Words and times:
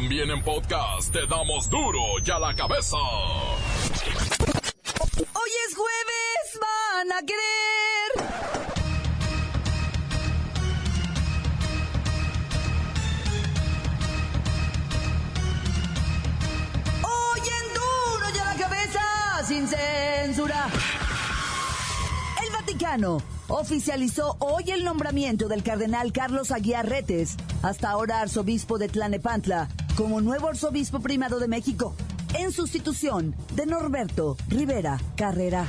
También 0.00 0.30
en 0.30 0.40
podcast 0.44 1.12
te 1.12 1.26
damos 1.26 1.68
duro 1.68 1.98
y 2.24 2.30
a 2.30 2.38
la 2.38 2.54
cabeza. 2.54 2.96
Hoy 5.16 5.50
es 5.66 5.74
jueves, 5.74 6.60
van 6.62 7.10
a 7.10 7.20
querer. 7.26 8.12
Hoy 17.02 17.40
en 17.40 17.74
duro 17.74 18.26
y 18.32 18.38
a 18.38 18.44
la 18.44 18.54
cabeza, 18.54 19.02
sin 19.48 19.66
censura. 19.66 20.68
El 22.40 22.52
Vaticano 22.52 23.20
oficializó 23.48 24.36
hoy 24.38 24.70
el 24.70 24.84
nombramiento 24.84 25.48
del 25.48 25.64
cardenal 25.64 26.12
Carlos 26.12 26.52
Aguiar 26.52 26.88
Retes, 26.88 27.36
hasta 27.62 27.90
ahora 27.90 28.20
arzobispo 28.20 28.78
de 28.78 28.88
Tlanepantla, 28.88 29.68
como 29.98 30.20
nuevo 30.20 30.46
arzobispo 30.46 31.00
primado 31.00 31.40
de 31.40 31.48
México, 31.48 31.92
en 32.38 32.52
sustitución 32.52 33.34
de 33.56 33.66
Norberto 33.66 34.36
Rivera 34.46 34.96
Carrera. 35.16 35.66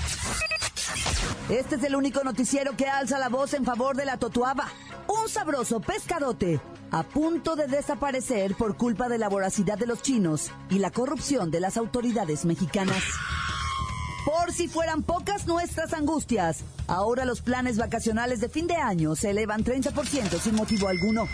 Este 1.49 1.77
es 1.77 1.83
el 1.83 1.95
único 1.95 2.23
noticiero 2.23 2.77
que 2.77 2.85
alza 2.85 3.17
la 3.17 3.29
voz 3.29 3.55
en 3.55 3.65
favor 3.65 3.97
de 3.97 4.05
la 4.05 4.17
totuaba, 4.17 4.67
un 5.07 5.27
sabroso 5.27 5.79
pescadote 5.79 6.61
a 6.91 7.01
punto 7.01 7.55
de 7.55 7.65
desaparecer 7.65 8.53
por 8.53 8.77
culpa 8.77 9.09
de 9.09 9.17
la 9.17 9.29
voracidad 9.29 9.79
de 9.79 9.87
los 9.87 10.03
chinos 10.03 10.51
y 10.69 10.77
la 10.77 10.91
corrupción 10.91 11.49
de 11.49 11.61
las 11.61 11.75
autoridades 11.75 12.45
mexicanas. 12.45 13.01
Por 14.25 14.53
si 14.53 14.67
fueran 14.67 15.01
pocas 15.01 15.47
nuestras 15.47 15.91
angustias, 15.93 16.59
ahora 16.85 17.25
los 17.25 17.41
planes 17.41 17.79
vacacionales 17.79 18.41
de 18.41 18.49
fin 18.49 18.67
de 18.67 18.75
año 18.75 19.15
se 19.15 19.31
elevan 19.31 19.63
30% 19.63 20.39
sin 20.39 20.53
motivo 20.53 20.87
alguno. 20.87 21.27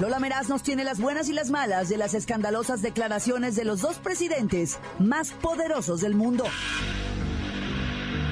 Lola 0.00 0.18
Meraz 0.18 0.48
nos 0.48 0.64
tiene 0.64 0.82
las 0.82 0.98
buenas 0.98 1.28
y 1.28 1.32
las 1.32 1.50
malas 1.50 1.88
de 1.88 1.96
las 1.96 2.14
escandalosas 2.14 2.82
declaraciones 2.82 3.54
de 3.54 3.64
los 3.64 3.80
dos 3.80 3.98
presidentes 3.98 4.78
más 4.98 5.30
poderosos 5.30 6.00
del 6.00 6.16
mundo. 6.16 6.44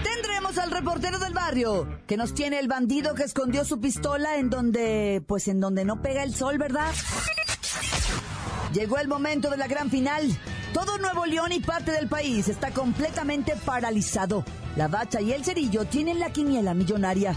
Tendremos 0.03 0.59
al 0.59 0.72
reportero 0.72 1.20
del 1.20 1.33
barrio, 1.33 1.87
que 2.09 2.17
nos 2.17 2.34
tiene 2.34 2.59
el 2.59 2.67
bandido 2.67 3.14
que 3.14 3.22
escondió 3.22 3.64
su 3.64 3.81
pistola 3.81 4.39
en 4.39 4.50
donde, 4.50 5.22
pues 5.28 5.47
en 5.47 5.61
donde 5.61 5.84
no 5.84 6.03
pega 6.03 6.25
el 6.25 6.34
sol, 6.34 6.59
¿verdad? 6.59 6.92
Llegó 8.72 8.98
el 8.98 9.06
momento 9.06 9.48
de 9.48 9.56
la 9.56 9.69
gran 9.69 9.89
final. 9.89 10.37
Todo 10.75 10.98
Nuevo 10.98 11.27
León 11.27 11.53
y 11.53 11.61
parte 11.61 11.92
del 11.92 12.09
país 12.09 12.48
está 12.48 12.72
completamente 12.72 13.55
paralizado. 13.65 14.44
La 14.75 14.89
bacha 14.89 15.20
y 15.20 15.33
el 15.33 15.44
cerillo 15.44 15.84
tienen 15.84 16.19
la 16.19 16.31
quiniela 16.31 16.75
millonaria. 16.75 17.37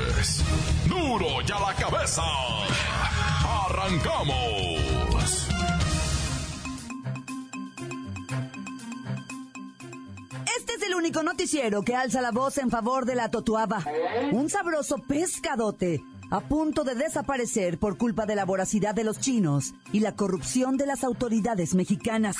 Duro 0.87 1.41
y 1.41 1.51
a 1.51 1.59
la 1.59 1.73
cabeza. 1.73 2.21
Arrancamos. 3.65 5.47
Este 10.57 10.73
es 10.75 10.81
el 10.87 10.93
único 10.93 11.23
noticiero 11.23 11.81
que 11.81 11.95
alza 11.95 12.21
la 12.21 12.29
voz 12.29 12.59
en 12.59 12.69
favor 12.69 13.05
de 13.05 13.15
la 13.15 13.31
totuaba. 13.31 13.83
Un 14.31 14.47
sabroso 14.49 14.97
pescadote 14.99 16.03
a 16.29 16.39
punto 16.41 16.83
de 16.83 16.93
desaparecer 16.93 17.79
por 17.79 17.97
culpa 17.97 18.27
de 18.27 18.35
la 18.35 18.45
voracidad 18.45 18.93
de 18.93 19.03
los 19.03 19.19
chinos 19.19 19.73
y 19.91 20.01
la 20.01 20.15
corrupción 20.15 20.77
de 20.77 20.85
las 20.85 21.03
autoridades 21.03 21.73
mexicanas. 21.73 22.35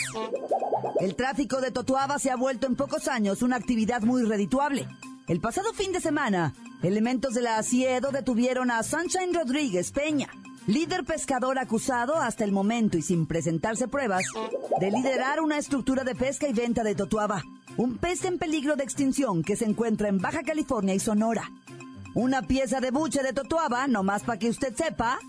El 1.00 1.16
tráfico 1.16 1.62
de 1.62 1.72
totuaba 1.72 2.20
se 2.20 2.30
ha 2.30 2.36
vuelto 2.36 2.68
en 2.68 2.76
pocos 2.76 3.08
años 3.08 3.42
una 3.42 3.56
actividad 3.56 4.02
muy 4.04 4.24
redituable. 4.24 4.88
El 5.28 5.42
pasado 5.42 5.74
fin 5.74 5.92
de 5.92 6.00
semana, 6.00 6.54
elementos 6.84 7.34
de 7.34 7.42
la 7.42 7.58
ACIEDO 7.58 8.12
detuvieron 8.12 8.72
a 8.72 8.84
Sunshine 8.84 9.34
Rodríguez 9.34 9.92
Peña, 9.92 10.30
líder 10.68 11.04
pescador 11.04 11.60
acusado 11.60 12.16
hasta 12.16 12.44
el 12.44 12.52
momento 12.52 12.98
y 12.98 13.02
sin 13.02 13.26
presentarse 13.26 13.88
pruebas 13.88 14.24
de 14.80 14.92
liderar 14.92 15.42
una 15.42 15.58
estructura 15.58 16.04
de 16.04 16.16
pesca 16.16 16.48
y 16.48 16.54
venta 16.54 16.84
de 16.84 16.96
totuaba, 16.96 17.44
un 17.78 17.98
pez 17.98 18.26
en 18.26 18.38
peligro 18.38 18.76
de 18.76 18.84
extinción 18.84 19.44
que 19.44 19.56
se 19.56 19.66
encuentra 19.66 20.10
en 20.10 20.20
Baja 20.20 20.44
California 20.44 20.94
y 20.94 21.00
Sonora. 21.00 21.52
Una 22.14 22.42
pieza 22.42 22.82
de 22.82 22.92
buche 22.92 23.24
de 23.24 23.34
totuaba, 23.34 23.88
nomás 23.88 24.24
para 24.24 24.40
que 24.40 24.50
usted 24.50 24.76
sepa, 24.76 25.20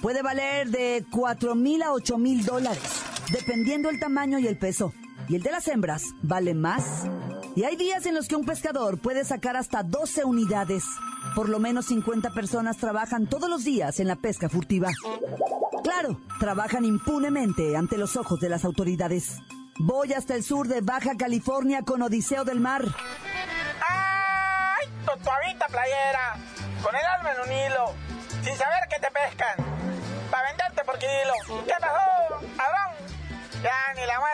puede 0.00 0.22
valer 0.22 0.70
de 0.70 1.04
4 1.10 1.54
mil 1.54 1.82
a 1.82 1.92
8 1.92 2.16
mil 2.18 2.44
dólares, 2.44 3.02
dependiendo 3.32 3.90
el 3.90 3.98
tamaño 3.98 4.38
y 4.38 4.46
el 4.46 4.56
peso. 4.56 4.92
Y 5.28 5.34
el 5.34 5.42
de 5.42 5.50
las 5.50 5.68
hembras 5.68 6.14
vale 6.22 6.54
más. 6.54 7.06
Y 7.58 7.64
hay 7.64 7.74
días 7.74 8.06
en 8.06 8.14
los 8.14 8.28
que 8.28 8.36
un 8.36 8.44
pescador 8.46 9.00
puede 9.00 9.24
sacar 9.24 9.56
hasta 9.56 9.82
12 9.82 10.24
unidades. 10.24 10.84
Por 11.34 11.48
lo 11.48 11.58
menos 11.58 11.86
50 11.86 12.30
personas 12.30 12.76
trabajan 12.76 13.26
todos 13.26 13.50
los 13.50 13.64
días 13.64 13.98
en 13.98 14.06
la 14.06 14.14
pesca 14.14 14.48
furtiva. 14.48 14.90
Claro, 15.82 16.20
trabajan 16.38 16.84
impunemente 16.84 17.76
ante 17.76 17.98
los 17.98 18.14
ojos 18.14 18.38
de 18.38 18.48
las 18.48 18.64
autoridades. 18.64 19.38
Voy 19.76 20.12
hasta 20.12 20.36
el 20.36 20.44
sur 20.44 20.68
de 20.68 20.82
Baja 20.82 21.16
California 21.16 21.82
con 21.82 22.00
Odiseo 22.00 22.44
del 22.44 22.60
Mar. 22.60 22.84
¡Ay! 23.88 24.86
Totuavita 25.04 25.66
playera, 25.66 26.36
con 26.80 26.94
el 26.94 27.06
alma 27.16 27.32
en 27.32 27.40
un 27.40 27.52
hilo, 27.56 27.92
sin 28.44 28.54
saber 28.54 28.86
que 28.88 29.00
te 29.00 29.10
pescan, 29.10 29.66
para 30.30 30.46
venderte 30.46 30.84
por 30.84 30.96
kilo. 30.96 31.64
¿Qué 31.66 31.74
pasó, 31.80 32.36
Abrón? 32.36 32.94
Ya 33.64 33.94
ni 34.00 34.06
la. 34.06 34.27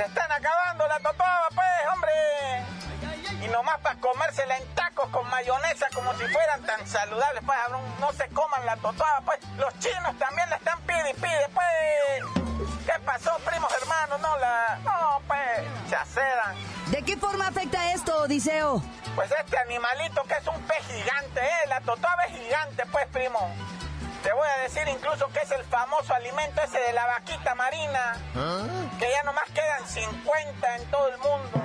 Te 0.00 0.06
están 0.06 0.32
acabando 0.32 0.88
la 0.88 0.98
totuaba, 1.00 1.48
pues, 1.54 1.66
hombre. 1.92 3.44
Y 3.44 3.48
nomás 3.48 3.78
para 3.80 4.00
comérsela 4.00 4.56
en 4.56 4.66
tacos 4.74 5.10
con 5.10 5.28
mayonesa 5.28 5.88
como 5.92 6.14
si 6.14 6.26
fueran 6.26 6.62
tan 6.62 6.86
saludables, 6.86 7.42
pues. 7.44 7.58
No 7.98 8.10
se 8.14 8.26
coman 8.28 8.64
la 8.64 8.76
totuaba, 8.76 9.20
pues. 9.26 9.38
Los 9.58 9.78
chinos 9.78 10.18
también 10.18 10.48
la 10.48 10.56
están 10.56 10.80
pide 10.86 11.10
y 11.10 11.14
pide, 11.20 11.46
pues. 11.52 12.46
¿Qué 12.86 12.98
pasó, 13.04 13.36
primos 13.44 13.70
hermanos? 13.82 14.20
No 14.22 14.38
la... 14.38 14.78
No, 14.84 15.20
pues, 15.26 15.90
se 15.90 15.96
acedan. 15.96 16.56
¿De 16.86 17.02
qué 17.02 17.18
forma 17.18 17.48
afecta 17.48 17.92
esto, 17.92 18.22
Odiseo? 18.22 18.82
Pues 19.14 19.30
este 19.38 19.58
animalito 19.58 20.22
que 20.22 20.34
es 20.34 20.46
un 20.46 20.62
pez 20.62 20.82
gigante, 20.86 21.42
¿eh? 21.44 21.68
La 21.68 21.82
totuaba 21.82 22.24
es 22.24 22.38
gigante, 22.38 22.86
pues, 22.86 23.06
primo. 23.08 23.54
Te 24.22 24.32
voy 24.32 24.48
a 24.48 24.62
decir 24.62 24.86
incluso 24.88 25.28
que 25.28 25.40
es 25.40 25.50
el 25.50 25.64
famoso 25.64 26.14
alimento 26.14 26.60
ese 26.62 26.78
de 26.78 26.92
la 26.92 27.06
vaquita 27.06 27.54
marina, 27.54 28.16
que 28.98 29.10
ya 29.10 29.22
nomás 29.22 29.48
quedan 29.54 29.86
50 29.86 30.76
en 30.76 30.90
todo 30.90 31.08
el 31.08 31.18
mundo. 31.18 31.62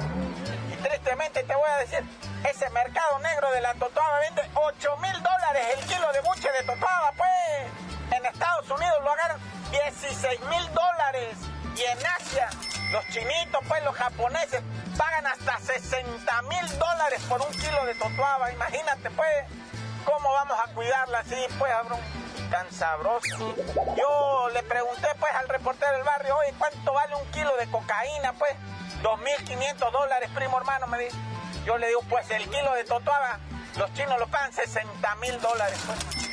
Y 0.72 0.76
tristemente 0.78 1.44
te 1.44 1.54
voy 1.54 1.70
a 1.70 1.78
decir, 1.78 2.04
ese 2.50 2.70
mercado 2.70 3.20
negro 3.20 3.52
de 3.52 3.62
la 3.62 3.74
totuaba 3.74 4.20
vende 4.20 4.42
8 4.54 4.98
mil 4.98 5.14
dólares 5.22 5.66
el 5.78 5.86
kilo 5.86 6.12
de 6.14 6.22
buche 6.22 6.50
de 6.52 6.64
totuaba, 6.64 7.12
pues. 7.18 8.18
En 8.18 8.26
Estados 8.26 8.70
Unidos 8.70 8.98
lo 9.04 9.12
agarran 9.12 9.40
16 9.72 10.40
mil 10.46 10.74
dólares. 10.74 11.38
Y 11.76 11.82
en 11.82 11.98
Asia, 12.08 12.50
los 12.92 13.06
chinitos, 13.10 13.62
pues 13.68 13.84
los 13.84 13.96
japoneses, 13.96 14.62
pagan 14.98 15.28
hasta 15.28 15.60
60 15.60 16.42
mil 16.44 16.80
dólares 16.80 17.22
por 17.28 17.42
un 17.42 17.52
kilo 17.52 17.86
de 17.86 17.96
totuaba. 17.96 18.50
Imagínate, 18.52 19.10
pues, 19.12 19.46
cómo 20.06 20.32
vamos 20.32 20.58
a 20.64 20.72
cuidarla 20.74 21.20
así, 21.20 21.36
pues, 21.60 21.74
abrón, 21.74 22.00
tan 22.56 22.72
sabroso. 22.72 23.54
Yo 23.98 24.50
le 24.54 24.64
pregunté, 24.64 25.08
pues, 25.20 25.34
al 25.34 25.50
reportero 25.50 25.92
del 25.92 26.04
barrio, 26.04 26.38
oye, 26.38 26.54
¿cuánto 26.58 26.94
vale 26.94 27.16
un 27.16 27.26
kilo 27.32 27.54
de 27.58 27.68
cocaína, 27.68 28.32
pues? 28.34 28.54
2.500 29.04 29.92
dólares, 29.92 30.30
primo 30.34 30.58
hermano, 30.58 30.88
me 30.88 31.00
dice. 31.00 31.18
Yo 31.66 31.78
le 31.78 31.88
digo, 31.88 32.00
pues, 32.10 32.30
el 32.32 32.50
kilo 32.50 32.74
de 32.76 32.86
totuaba, 32.86 33.40
los 33.78 33.94
chinos 33.94 34.18
lo 34.20 34.28
pagan 34.28 34.54
60 34.54 35.16
mil 35.16 35.42
dólares, 35.42 35.78
pues. 35.86 36.25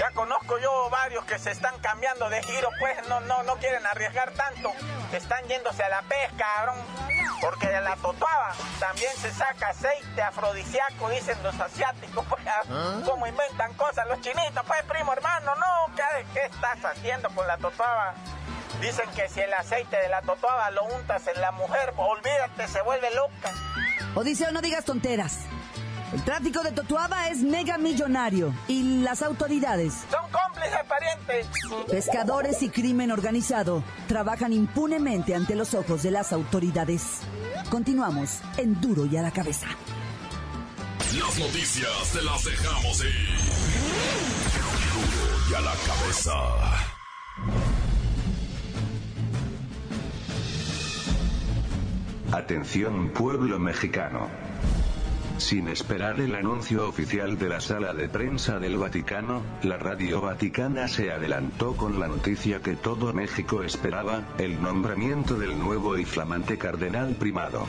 Ya 0.00 0.10
conozco 0.12 0.56
yo 0.56 0.88
varios 0.88 1.26
que 1.26 1.38
se 1.38 1.50
están 1.50 1.78
cambiando 1.80 2.30
de 2.30 2.42
giro, 2.42 2.70
pues 2.78 3.06
no, 3.06 3.20
no, 3.20 3.42
no 3.42 3.56
quieren 3.56 3.86
arriesgar 3.86 4.30
tanto. 4.30 4.72
Están 5.12 5.46
yéndose 5.46 5.82
a 5.82 5.90
la 5.90 6.00
pesca, 6.00 6.36
cabrón. 6.38 6.78
Porque 7.42 7.68
de 7.68 7.82
la 7.82 7.96
totuaba 7.96 8.54
también 8.78 9.14
se 9.18 9.30
saca 9.30 9.68
aceite 9.68 10.22
afrodisíaco, 10.22 11.10
dicen 11.10 11.36
los 11.42 11.54
asiáticos, 11.60 12.24
pues, 12.30 12.42
cómo 13.04 13.26
inventan 13.26 13.74
cosas 13.74 14.06
los 14.08 14.18
chinitos, 14.22 14.64
pues, 14.66 14.82
primo 14.84 15.12
hermano, 15.12 15.54
no, 15.56 15.94
¿qué, 15.94 16.24
qué 16.32 16.46
estás 16.46 16.82
haciendo 16.82 17.28
con 17.34 17.46
la 17.46 17.58
totuaba? 17.58 18.14
Dicen 18.80 19.08
que 19.14 19.28
si 19.28 19.40
el 19.40 19.52
aceite 19.52 19.98
de 19.98 20.08
la 20.08 20.22
totuaba 20.22 20.70
lo 20.70 20.84
untas 20.84 21.26
en 21.26 21.38
la 21.42 21.50
mujer, 21.52 21.92
olvídate, 21.98 22.68
se 22.68 22.80
vuelve 22.80 23.14
loca. 23.14 23.52
Odiseo, 24.14 24.50
no 24.50 24.62
digas 24.62 24.86
tonteras. 24.86 25.40
El 26.12 26.22
tráfico 26.24 26.62
de 26.62 26.72
Totuaba 26.72 27.28
es 27.28 27.38
mega 27.38 27.78
millonario 27.78 28.52
y 28.66 29.00
las 29.02 29.22
autoridades 29.22 29.94
Son 30.10 30.24
cómplices 30.32 30.72
ese 30.72 30.84
pariente. 30.84 31.46
Pescadores 31.90 32.62
y 32.62 32.68
crimen 32.68 33.10
organizado 33.12 33.84
trabajan 34.08 34.52
impunemente 34.52 35.34
ante 35.34 35.54
los 35.54 35.74
ojos 35.74 36.02
de 36.02 36.10
las 36.10 36.32
autoridades. 36.32 37.20
Continuamos 37.70 38.40
en 38.56 38.80
Duro 38.80 39.06
y 39.06 39.16
a 39.16 39.22
la 39.22 39.30
cabeza. 39.30 39.68
Las 41.18 41.38
noticias 41.38 42.12
te 42.12 42.22
las 42.22 42.44
dejamos 42.44 43.04
ir. 43.04 43.28
Duro 44.92 45.50
y 45.50 45.54
a 45.54 45.60
la 45.60 45.74
cabeza. 45.86 46.32
Atención 52.32 53.10
pueblo 53.10 53.58
mexicano. 53.58 54.49
Sin 55.40 55.68
esperar 55.68 56.20
el 56.20 56.34
anuncio 56.34 56.86
oficial 56.86 57.38
de 57.38 57.48
la 57.48 57.62
sala 57.62 57.94
de 57.94 58.10
prensa 58.10 58.58
del 58.58 58.76
Vaticano, 58.76 59.42
la 59.62 59.78
radio 59.78 60.20
vaticana 60.20 60.86
se 60.86 61.10
adelantó 61.10 61.74
con 61.76 61.98
la 61.98 62.08
noticia 62.08 62.60
que 62.60 62.76
todo 62.76 63.14
México 63.14 63.62
esperaba, 63.62 64.22
el 64.36 64.62
nombramiento 64.62 65.38
del 65.38 65.58
nuevo 65.58 65.96
y 65.96 66.04
flamante 66.04 66.58
cardenal 66.58 67.14
primado. 67.14 67.66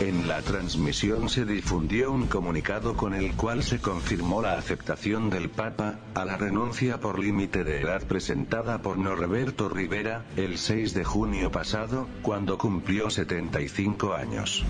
En 0.00 0.28
la 0.28 0.42
transmisión 0.42 1.28
se 1.28 1.44
difundió 1.44 2.12
un 2.12 2.28
comunicado 2.28 2.96
con 2.96 3.14
el 3.14 3.34
cual 3.34 3.64
se 3.64 3.80
confirmó 3.80 4.40
la 4.40 4.52
aceptación 4.52 5.28
del 5.28 5.50
Papa, 5.50 5.98
a 6.14 6.24
la 6.24 6.36
renuncia 6.36 7.00
por 7.00 7.18
límite 7.18 7.64
de 7.64 7.80
edad 7.80 8.06
presentada 8.06 8.80
por 8.80 8.96
Norberto 8.96 9.68
Rivera, 9.68 10.24
el 10.36 10.56
6 10.56 10.94
de 10.94 11.02
junio 11.02 11.50
pasado, 11.50 12.06
cuando 12.22 12.58
cumplió 12.58 13.10
75 13.10 14.14
años. 14.14 14.64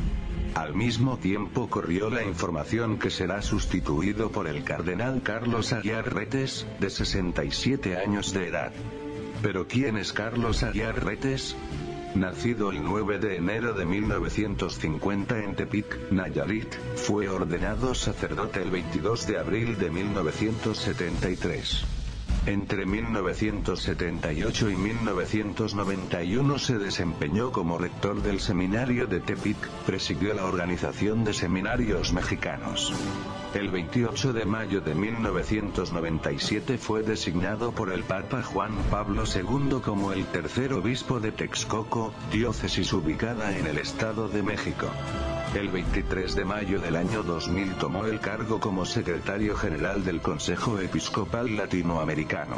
Al 0.54 0.75
mismo 0.75 1.19
tiempo 1.19 1.69
corrió 1.69 2.08
la 2.08 2.22
información 2.22 2.98
que 2.98 3.10
será 3.10 3.42
sustituido 3.42 4.32
por 4.32 4.48
el 4.48 4.64
cardenal 4.64 5.20
Carlos 5.22 5.74
Aguiar 5.74 6.10
de 6.31 6.88
67 6.88 7.98
años 7.98 8.32
de 8.32 8.48
edad. 8.48 8.72
¿Pero 9.42 9.69
quién 9.69 9.98
es 9.98 10.14
Carlos 10.14 10.62
Aguiar? 10.62 11.04
Nacido 12.19 12.73
el 12.73 12.82
9 12.82 13.20
de 13.20 13.37
enero 13.37 13.75
de 13.75 13.87
1950 13.87 15.38
en 15.38 15.55
Tepic, 15.55 16.11
Nayarit, 16.11 16.75
fue 16.97 17.29
ordenado 17.29 17.94
sacerdote 17.94 18.61
el 18.61 18.73
22 18.73 19.29
de 19.29 19.38
abril 19.38 19.79
de 19.79 19.88
1973. 19.88 21.97
Entre 22.48 22.86
1978 22.86 24.70
y 24.70 24.76
1991 24.76 26.58
se 26.58 26.78
desempeñó 26.78 27.52
como 27.52 27.76
rector 27.76 28.22
del 28.22 28.40
seminario 28.40 29.06
de 29.06 29.20
Tepic, 29.20 29.58
presidió 29.84 30.32
la 30.32 30.46
Organización 30.46 31.24
de 31.24 31.34
Seminarios 31.34 32.14
Mexicanos. 32.14 32.94
El 33.52 33.68
28 33.68 34.32
de 34.32 34.46
mayo 34.46 34.80
de 34.80 34.94
1997 34.94 36.78
fue 36.78 37.02
designado 37.02 37.72
por 37.72 37.92
el 37.92 38.02
Papa 38.02 38.42
Juan 38.42 38.72
Pablo 38.90 39.24
II 39.26 39.82
como 39.84 40.14
el 40.14 40.24
tercer 40.24 40.72
obispo 40.72 41.20
de 41.20 41.32
Texcoco, 41.32 42.14
diócesis 42.32 42.94
ubicada 42.94 43.58
en 43.58 43.66
el 43.66 43.76
Estado 43.76 44.26
de 44.26 44.42
México. 44.42 44.86
El 45.54 45.68
23 45.68 46.34
de 46.34 46.44
mayo 46.44 46.78
del 46.78 46.94
año 46.94 47.22
2000 47.22 47.76
tomó 47.76 48.04
el 48.04 48.20
cargo 48.20 48.60
como 48.60 48.84
secretario 48.84 49.56
general 49.56 50.04
del 50.04 50.20
Consejo 50.20 50.78
Episcopal 50.78 51.56
Latinoamericano. 51.56 52.56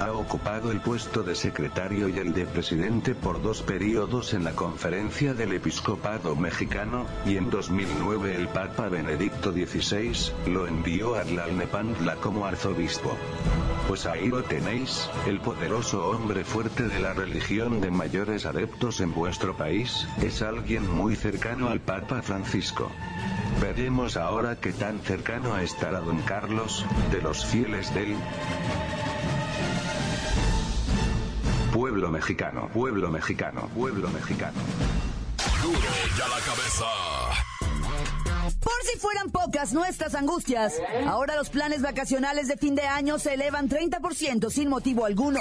Ha 0.00 0.10
ocupado 0.12 0.72
el 0.72 0.80
puesto 0.80 1.22
de 1.22 1.34
secretario 1.34 2.08
y 2.08 2.18
el 2.18 2.32
de 2.32 2.46
presidente 2.46 3.14
por 3.14 3.42
dos 3.42 3.62
periodos 3.62 4.32
en 4.32 4.42
la 4.42 4.52
Conferencia 4.52 5.34
del 5.34 5.52
Episcopado 5.52 6.34
Mexicano, 6.34 7.04
y 7.26 7.36
en 7.36 7.50
2009 7.50 8.34
el 8.34 8.48
Papa 8.48 8.88
Benedicto 8.88 9.52
XVI 9.52 10.32
lo 10.50 10.66
envió 10.66 11.16
a 11.16 11.22
Tlalnepantla 11.22 12.16
como 12.16 12.46
arzobispo. 12.46 13.16
Pues 13.86 14.06
ahí 14.06 14.28
lo 14.28 14.42
tenéis, 14.42 15.10
el 15.26 15.40
poderoso 15.40 16.08
hombre 16.08 16.42
fuerte 16.44 16.84
de 16.84 17.00
la 17.00 17.12
religión 17.12 17.82
de 17.82 17.90
mayores 17.90 18.46
adeptos 18.46 19.00
en 19.00 19.12
vuestro 19.12 19.54
país, 19.56 20.08
es 20.22 20.40
alguien 20.40 20.90
muy 20.90 21.16
cercano 21.16 21.68
al 21.68 21.80
Papa 21.80 22.13
Francisco. 22.22 22.90
Veremos 23.60 24.16
ahora 24.16 24.56
qué 24.56 24.72
tan 24.72 25.00
cercano 25.00 25.58
estará 25.58 26.00
don 26.00 26.20
Carlos, 26.22 26.84
de 27.10 27.22
los 27.22 27.44
fieles 27.44 27.92
del 27.94 28.16
pueblo 31.72 32.10
mexicano, 32.10 32.68
pueblo 32.72 33.10
mexicano, 33.10 33.68
pueblo 33.74 34.08
mexicano. 34.10 34.58
Duro 35.62 35.78
y 35.78 36.20
a 36.20 36.28
la 36.28 36.40
cabeza. 36.44 36.84
Por 38.60 38.82
si 38.84 38.98
fueran 38.98 39.30
pocas 39.30 39.72
nuestras 39.72 40.14
angustias, 40.14 40.74
ahora 41.06 41.36
los 41.36 41.50
planes 41.50 41.82
vacacionales 41.82 42.48
de 42.48 42.56
fin 42.56 42.74
de 42.74 42.82
año 42.82 43.18
se 43.18 43.34
elevan 43.34 43.68
30% 43.68 44.50
sin 44.50 44.68
motivo 44.68 45.04
alguno. 45.04 45.40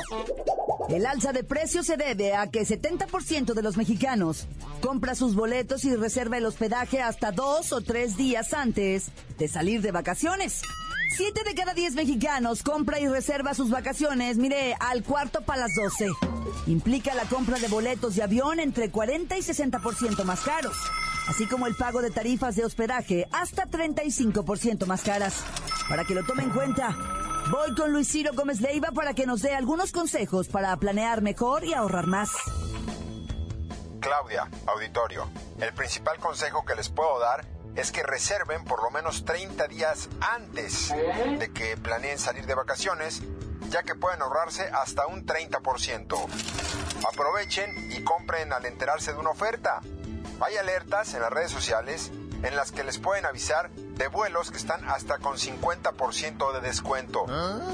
El 0.89 1.05
alza 1.05 1.31
de 1.31 1.43
precios 1.43 1.85
se 1.85 1.97
debe 1.97 2.35
a 2.35 2.47
que 2.47 2.61
70% 2.61 3.53
de 3.53 3.61
los 3.61 3.77
mexicanos 3.77 4.47
compra 4.81 5.15
sus 5.15 5.33
boletos 5.35 5.85
y 5.85 5.95
reserva 5.95 6.37
el 6.37 6.45
hospedaje 6.45 7.01
hasta 7.01 7.31
dos 7.31 7.71
o 7.71 7.81
tres 7.81 8.17
días 8.17 8.53
antes 8.53 9.07
de 9.37 9.47
salir 9.47 9.81
de 9.81 9.91
vacaciones. 9.91 10.61
Siete 11.15 11.43
de 11.43 11.53
cada 11.53 11.73
diez 11.73 11.93
mexicanos 11.93 12.63
compra 12.63 12.99
y 12.99 13.07
reserva 13.07 13.53
sus 13.53 13.69
vacaciones, 13.69 14.37
mire, 14.37 14.75
al 14.79 15.03
cuarto 15.03 15.41
para 15.41 15.61
las 15.61 15.75
12. 15.75 16.11
Implica 16.67 17.13
la 17.13 17.25
compra 17.25 17.59
de 17.59 17.67
boletos 17.67 18.15
de 18.15 18.23
avión 18.23 18.59
entre 18.59 18.89
40 18.89 19.37
y 19.37 19.41
60% 19.41 20.23
más 20.23 20.41
caros, 20.41 20.75
así 21.27 21.45
como 21.45 21.67
el 21.67 21.75
pago 21.75 22.01
de 22.01 22.09
tarifas 22.09 22.55
de 22.55 22.65
hospedaje 22.65 23.27
hasta 23.31 23.67
35% 23.67 24.85
más 24.85 25.01
caras. 25.03 25.43
Para 25.87 26.03
que 26.03 26.15
lo 26.15 26.23
tome 26.23 26.43
en 26.43 26.49
cuenta, 26.49 26.95
voy 27.51 27.75
con 27.75 27.91
Luis 27.91 28.09
Ciro 28.09 28.31
Gómez 28.33 28.61
Leiva 28.61 28.91
para 28.91 29.13
que 29.13 29.25
nos 29.25 29.41
dé 29.41 29.53
algunos 29.55 29.91
consejos 29.91 30.47
para 30.47 30.75
planear 30.77 31.21
mejor 31.21 31.65
y 31.65 31.73
ahorrar 31.73 32.07
más. 32.07 32.29
Claudia, 33.99 34.49
auditorio, 34.67 35.29
el 35.59 35.73
principal 35.73 36.19
consejo 36.19 36.65
que 36.65 36.75
les 36.75 36.89
puedo 36.89 37.19
dar 37.19 37.45
es 37.75 37.91
que 37.91 38.03
reserven 38.03 38.63
por 38.65 38.83
lo 38.83 38.91
menos 38.91 39.25
30 39.25 39.67
días 39.67 40.09
antes 40.21 40.93
de 41.39 41.51
que 41.51 41.77
planeen 41.77 42.19
salir 42.19 42.45
de 42.45 42.53
vacaciones, 42.53 43.21
ya 43.69 43.83
que 43.83 43.95
pueden 43.95 44.21
ahorrarse 44.21 44.63
hasta 44.63 45.07
un 45.07 45.25
30%. 45.25 46.27
Aprovechen 47.11 47.91
y 47.91 48.03
compren 48.03 48.53
al 48.53 48.65
enterarse 48.65 49.13
de 49.13 49.19
una 49.19 49.31
oferta. 49.31 49.81
Hay 50.41 50.57
alertas 50.57 51.13
en 51.13 51.21
las 51.21 51.31
redes 51.31 51.51
sociales 51.51 52.11
en 52.43 52.55
las 52.55 52.71
que 52.71 52.83
les 52.83 52.99
pueden 52.99 53.25
avisar 53.25 53.71
de 53.95 54.07
vuelos 54.07 54.51
que 54.51 54.57
están 54.57 54.83
hasta 54.89 55.19
con 55.19 55.37
50% 55.37 56.53
de 56.53 56.61
descuento. 56.61 57.25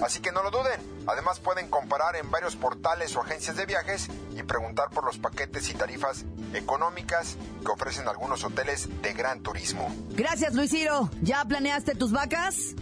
Así 0.03 0.19
que 0.19 0.31
no 0.31 0.43
lo 0.43 0.51
duden. 0.51 0.79
Además 1.07 1.39
pueden 1.39 1.69
comparar 1.69 2.15
en 2.15 2.29
varios 2.29 2.55
portales 2.55 3.15
o 3.15 3.21
agencias 3.21 3.55
de 3.55 3.65
viajes 3.65 4.07
y 4.35 4.43
preguntar 4.43 4.89
por 4.89 5.05
los 5.05 5.17
paquetes 5.17 5.69
y 5.69 5.73
tarifas 5.73 6.25
económicas 6.53 7.37
que 7.65 7.71
ofrecen 7.71 8.07
algunos 8.07 8.43
hoteles 8.43 8.89
de 9.01 9.13
gran 9.13 9.41
turismo. 9.41 9.93
Gracias, 10.11 10.53
Luis 10.53 10.71
Ciro. 10.71 11.09
¿Ya 11.21 11.43
planeaste 11.45 11.95
tus 11.95 12.11
vacas? 12.11 12.75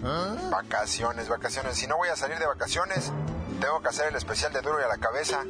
Vacaciones, 0.50 1.30
vacaciones. 1.30 1.78
Si 1.78 1.88
no 1.88 1.98
voy 1.98 2.10
a 2.10 2.16
salir 2.16 2.38
de 2.40 2.48
vacaciones, 2.48 3.12
tengo 3.62 3.82
que 3.82 3.90
hacer 3.90 4.08
el 4.10 4.16
especial 4.16 4.52
de 4.54 4.62
duro 4.62 4.80
y 4.80 4.84
a 4.84 4.88
la 4.88 4.98
cabeza. 4.98 5.44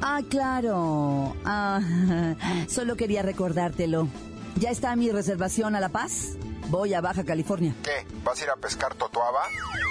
Ah, 0.00 0.20
claro. 0.28 1.36
Ah, 1.44 1.80
solo 2.68 2.96
quería 2.96 3.22
recordártelo. 3.22 4.08
¿Ya 4.56 4.70
está 4.70 4.94
mi 4.96 5.10
reservación 5.10 5.74
a 5.76 5.80
La 5.80 5.88
Paz? 5.88 6.36
Voy 6.72 6.94
a 6.94 7.02
Baja 7.02 7.22
California. 7.22 7.74
¿Qué? 7.82 8.06
¿Vas 8.24 8.40
a 8.40 8.44
ir 8.44 8.50
a 8.50 8.56
pescar 8.56 8.94
totoaba? 8.94 9.42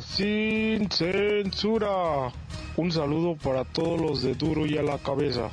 sin 0.00 0.90
censura. 0.90 2.32
Un 2.76 2.90
saludo 2.90 3.36
para 3.36 3.64
todos 3.64 4.00
los 4.00 4.22
de 4.22 4.34
duro 4.34 4.66
y 4.66 4.76
a 4.76 4.82
la 4.82 4.98
cabeza, 4.98 5.50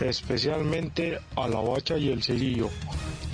especialmente 0.00 1.18
a 1.36 1.48
la 1.48 1.60
bacha 1.60 1.96
y 1.96 2.10
el 2.10 2.22
cerillo, 2.22 2.68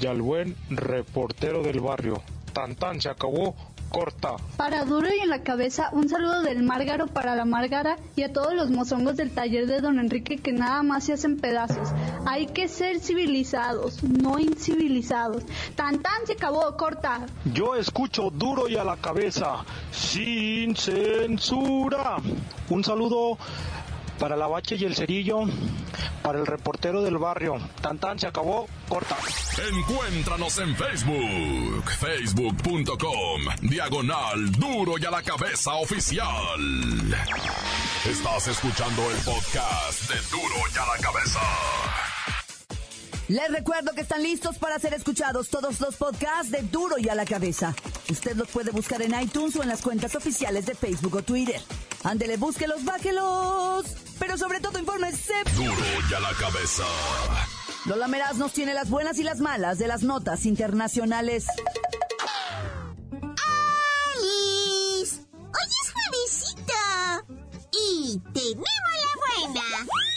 y 0.01 0.07
al 0.07 0.21
buen 0.21 0.55
reportero 0.69 1.63
del 1.63 1.81
barrio. 1.81 2.23
Tan 2.53 2.75
tan 2.75 3.01
se 3.01 3.09
acabó, 3.09 3.55
corta. 3.93 4.37
Para 4.57 4.85
Duro 4.85 5.09
y 5.15 5.21
en 5.21 5.29
la 5.29 5.43
cabeza, 5.43 5.91
un 5.93 6.09
saludo 6.09 6.43
del 6.43 6.63
Márgaro 6.63 7.07
para 7.07 7.37
la 7.37 7.45
Márgara 7.45 7.99
y 8.17 8.23
a 8.23 8.33
todos 8.33 8.55
los 8.55 8.71
mozongos 8.71 9.17
del 9.17 9.31
taller 9.31 9.67
de 9.67 9.81
Don 9.81 9.99
Enrique 9.99 10.39
que 10.39 10.53
nada 10.53 10.83
más 10.83 11.05
se 11.05 11.13
hacen 11.13 11.37
pedazos. 11.37 11.91
Hay 12.27 12.47
que 12.47 12.69
ser 12.69 13.01
civilizados, 13.01 14.03
no 14.03 14.39
incivilizados. 14.39 15.43
Tan 15.77 16.01
tan 16.01 16.27
se 16.27 16.33
acabó, 16.33 16.77
corta. 16.77 17.27
Yo 17.53 17.75
escucho 17.77 18.31
duro 18.31 18.69
y 18.69 18.77
a 18.77 18.85
la 18.85 18.97
cabeza, 18.97 19.65
sin 19.91 20.75
censura. 20.75 22.17
Un 22.71 22.83
saludo 22.83 23.37
para 24.19 24.37
la 24.37 24.47
bache 24.47 24.77
y 24.77 24.85
el 24.85 24.95
cerillo, 24.95 25.41
para 26.23 26.39
el 26.39 26.47
reportero 26.47 27.03
del 27.03 27.19
barrio. 27.19 27.59
Tan 27.81 27.99
tan 27.99 28.19
se 28.19 28.27
acabó, 28.27 28.69
corta. 28.89 29.17
Encuéntranos 29.71 30.59
en 30.59 30.77
Facebook, 30.77 31.91
facebook.com, 31.99 33.43
diagonal 33.63 34.53
duro 34.53 34.95
y 34.99 35.05
a 35.05 35.11
la 35.11 35.23
cabeza 35.23 35.75
oficial. 35.75 36.61
Estás 38.09 38.49
escuchando 38.49 39.11
el 39.11 39.17
podcast 39.19 40.11
de 40.11 40.21
duro 40.31 40.57
y 40.75 40.79
a 40.79 40.87
la 40.87 41.03
cabeza. 41.03 41.41
Les 43.29 43.51
recuerdo 43.51 43.93
que 43.95 44.03
están 44.03 44.23
listos 44.23 44.59
para 44.59 44.79
ser 44.79 44.93
escuchados 44.95 45.49
todos 45.49 45.81
los 45.81 45.97
podcasts 45.97 46.51
de 46.51 46.63
Duro 46.63 46.99
y 46.99 47.09
a 47.09 47.15
la 47.15 47.25
cabeza. 47.25 47.75
Usted 48.11 48.37
los 48.37 48.49
puede 48.49 48.73
buscar 48.73 49.01
en 49.01 49.19
iTunes 49.19 49.57
o 49.57 49.63
en 49.63 49.69
las 49.69 49.81
cuentas 49.81 50.15
oficiales 50.15 50.67
de 50.67 50.75
Facebook 50.75 51.15
o 51.15 51.23
Twitter. 51.23 51.61
Ándele, 52.05 52.37
búsquelos, 52.37 52.85
bájelos. 52.85 53.87
Pero 54.19 54.37
sobre 54.37 54.61
todo, 54.61 54.79
infórmese. 54.79 55.35
Duro 55.57 55.75
y 56.11 56.15
a 56.15 56.21
la 56.21 56.33
cabeza. 56.35 56.85
Lola 57.87 58.09
Meraz 58.09 58.37
nos 58.37 58.53
tiene 58.53 58.75
las 58.75 58.91
buenas 58.91 59.19
y 59.19 59.25
las 59.25 59.41
malas 59.41 59.79
de 59.79 59.89
las 59.89 60.03
notas 60.03 60.47
internacionales. 60.47 61.47
¡Alice! 64.17 65.17
Hoy 65.33 65.71
es 65.83 65.93
juevesito. 65.93 66.73
Y 67.73 68.21
tenemos 68.33 68.67
la 68.99 69.47
buena. 69.47 69.65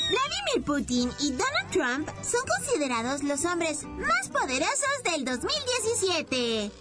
Vladimir 0.09 0.63
Putin 0.65 1.11
y 1.19 1.31
Donald 1.31 1.71
Trump 1.71 2.09
son 2.23 2.41
considerados 2.57 3.23
los 3.23 3.43
hombres 3.45 3.83
más 3.83 4.29
poderosos 4.29 5.03
del 5.03 5.25
2017. 5.25 6.71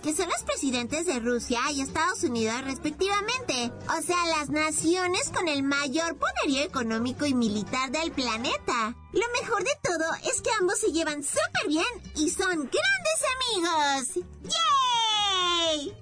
Que 0.00 0.14
son 0.14 0.28
los 0.28 0.42
presidentes 0.42 1.06
de 1.06 1.18
Rusia 1.18 1.60
y 1.72 1.80
Estados 1.80 2.22
Unidos 2.24 2.62
respectivamente. 2.64 3.72
O 3.98 4.02
sea, 4.02 4.26
las 4.38 4.50
naciones 4.50 5.30
con 5.30 5.48
el 5.48 5.62
mayor 5.62 6.16
poderío 6.16 6.62
económico 6.62 7.24
y 7.26 7.34
militar 7.34 7.90
del 7.90 8.12
planeta. 8.12 8.94
Lo 9.12 9.24
mejor 9.40 9.64
de 9.64 9.72
todo 9.82 10.04
es 10.30 10.42
que 10.42 10.50
ambos 10.60 10.78
se 10.78 10.92
llevan 10.92 11.22
súper 11.22 11.68
bien 11.68 11.86
y 12.16 12.30
son 12.30 12.50
grandes 12.50 13.20
amigos. 13.34 14.26
¡Yay! 14.42 15.96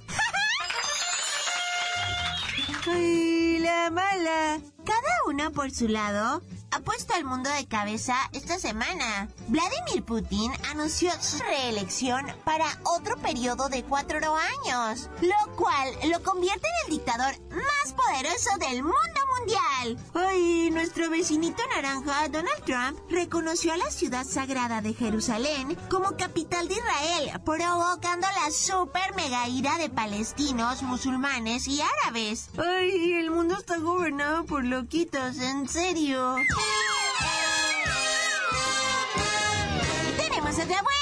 ¡Ay, 2.87 3.59
la 3.59 3.91
mala! 3.91 4.61
Cada 4.85 5.17
uno 5.29 5.53
por 5.53 5.71
su 5.71 5.87
lado 5.89 6.43
ha 6.73 6.81
puesto 6.81 7.15
al 7.15 7.25
mundo 7.25 7.51
de 7.51 7.67
cabeza 7.67 8.17
esta 8.33 8.59
semana. 8.59 9.29
Vladimir 9.49 10.05
Putin 10.05 10.51
anunció 10.71 11.13
su 11.21 11.39
reelección 11.39 12.27
para 12.45 12.67
otro 12.85 13.17
periodo 13.19 13.69
de 13.69 13.85
cuatro 13.85 14.19
años, 14.37 15.11
lo 15.21 15.57
cual 15.57 15.89
lo 16.11 16.23
convierte 16.23 16.67
en 16.67 16.91
el 16.93 16.99
dictador 16.99 17.35
más 17.51 17.93
poderoso 17.95 18.57
del 18.59 18.83
mundo 18.83 19.21
mundial. 19.39 19.99
Ay, 20.15 20.71
nuestro 20.71 21.11
vecinito 21.11 21.63
naranja, 21.75 22.29
Donald 22.29 22.65
Trump, 22.65 22.99
reconoció 23.11 23.73
a 23.73 23.77
la 23.77 23.91
ciudad 23.91 24.25
sagrada 24.25 24.81
de 24.81 24.95
Jerusalén 24.95 25.77
como 25.91 26.17
capital 26.17 26.69
de 26.69 26.75
Israel, 26.75 27.41
provocando 27.45 28.27
la 28.43 28.51
super 28.51 29.15
mega 29.17 29.49
ira 29.49 29.79
de 29.79 29.91
palestinos, 29.91 30.83
musulmanes 30.83 31.67
y 31.69 31.81
árabes. 31.81 32.51
Ay, 32.59 33.15
el 33.15 33.31
mundo 33.31 33.57
está 33.57 33.79
gobernado 33.79 34.45
por 34.45 34.65
loquitos, 34.65 35.39
en 35.39 35.69
serio. 35.69 36.37
Tenemos 40.17 40.55
otra 40.55 40.83
buena. 40.83 41.02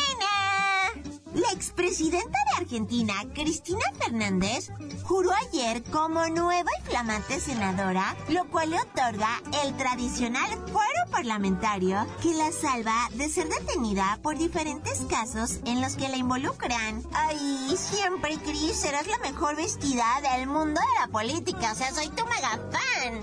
Expresidenta 1.52 2.38
de 2.50 2.62
Argentina, 2.62 3.14
Cristina 3.34 3.84
Fernández, 3.98 4.70
juró 5.02 5.30
ayer 5.48 5.82
como 5.84 6.26
nueva 6.28 6.70
y 6.78 6.88
flamante 6.88 7.40
senadora, 7.40 8.16
lo 8.28 8.48
cual 8.48 8.70
le 8.70 8.78
otorga 8.78 9.42
el 9.64 9.76
tradicional 9.76 10.48
fuero 10.70 11.10
parlamentario 11.10 12.06
que 12.22 12.34
la 12.34 12.52
salva 12.52 13.08
de 13.14 13.28
ser 13.28 13.48
detenida 13.48 14.18
por 14.22 14.38
diferentes 14.38 15.00
casos 15.10 15.58
en 15.64 15.80
los 15.80 15.96
que 15.96 16.08
la 16.08 16.16
involucran. 16.16 17.02
Ay, 17.12 17.74
siempre, 17.76 18.38
Cris, 18.38 18.76
serás 18.76 19.06
la 19.06 19.18
mejor 19.18 19.56
vestida 19.56 20.04
del 20.22 20.46
mundo 20.46 20.80
de 20.80 21.00
la 21.00 21.08
política, 21.08 21.72
o 21.72 21.74
sea, 21.74 21.92
soy 21.92 22.08
tu 22.10 22.24
mega 22.26 22.60
fan. 22.70 23.20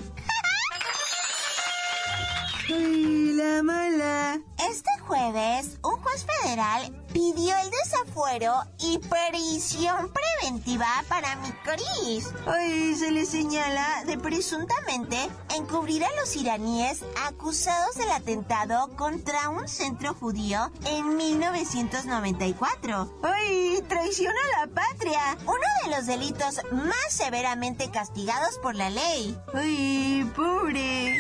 Mala. 3.38 4.42
Este 4.68 4.90
jueves, 5.06 5.78
un 5.84 6.02
juez 6.02 6.26
federal 6.42 7.06
pidió 7.14 7.56
el 7.56 7.70
desafuero 7.70 8.64
y 8.80 8.98
prisión 8.98 10.12
preventiva 10.12 10.88
para 11.08 11.36
mi 11.36 11.52
Cris. 11.52 12.34
Ay, 12.48 12.96
se 12.96 13.12
le 13.12 13.28
señala 13.28 14.04
de 14.06 14.18
presuntamente 14.18 15.30
encubrir 15.56 16.04
a 16.04 16.16
los 16.20 16.36
iraníes 16.36 17.04
acusados 17.28 17.94
del 17.96 18.10
atentado 18.10 18.90
contra 18.96 19.50
un 19.50 19.68
centro 19.68 20.16
judío 20.16 20.72
en 20.86 21.16
1994. 21.16 23.20
¡Ay, 23.22 23.84
traición 23.88 24.34
a 24.34 24.66
la 24.66 24.74
patria! 24.74 25.38
Uno 25.42 25.68
de 25.84 25.96
los 25.96 26.08
delitos 26.08 26.60
más 26.72 27.12
severamente 27.12 27.92
castigados 27.92 28.58
por 28.64 28.74
la 28.74 28.90
ley. 28.90 29.38
¡Ay, 29.54 30.28
pobre! 30.36 31.20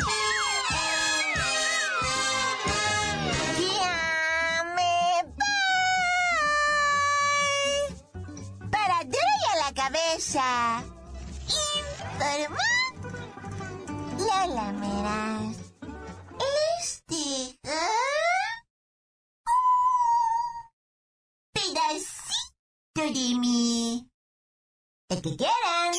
A 10.17 10.19
la 10.19 10.23
cabeza. 10.23 10.83
Informa. 11.77 12.57
Lola 14.17 14.71
Meraz. 14.73 15.57
Este. 16.79 17.59
¿ah? 17.65 18.63
Pedacito 21.53 23.13
de 23.13 23.35
mí. 23.39 24.09
El 25.09 25.21
que 25.21 25.37
quieran. 25.37 25.93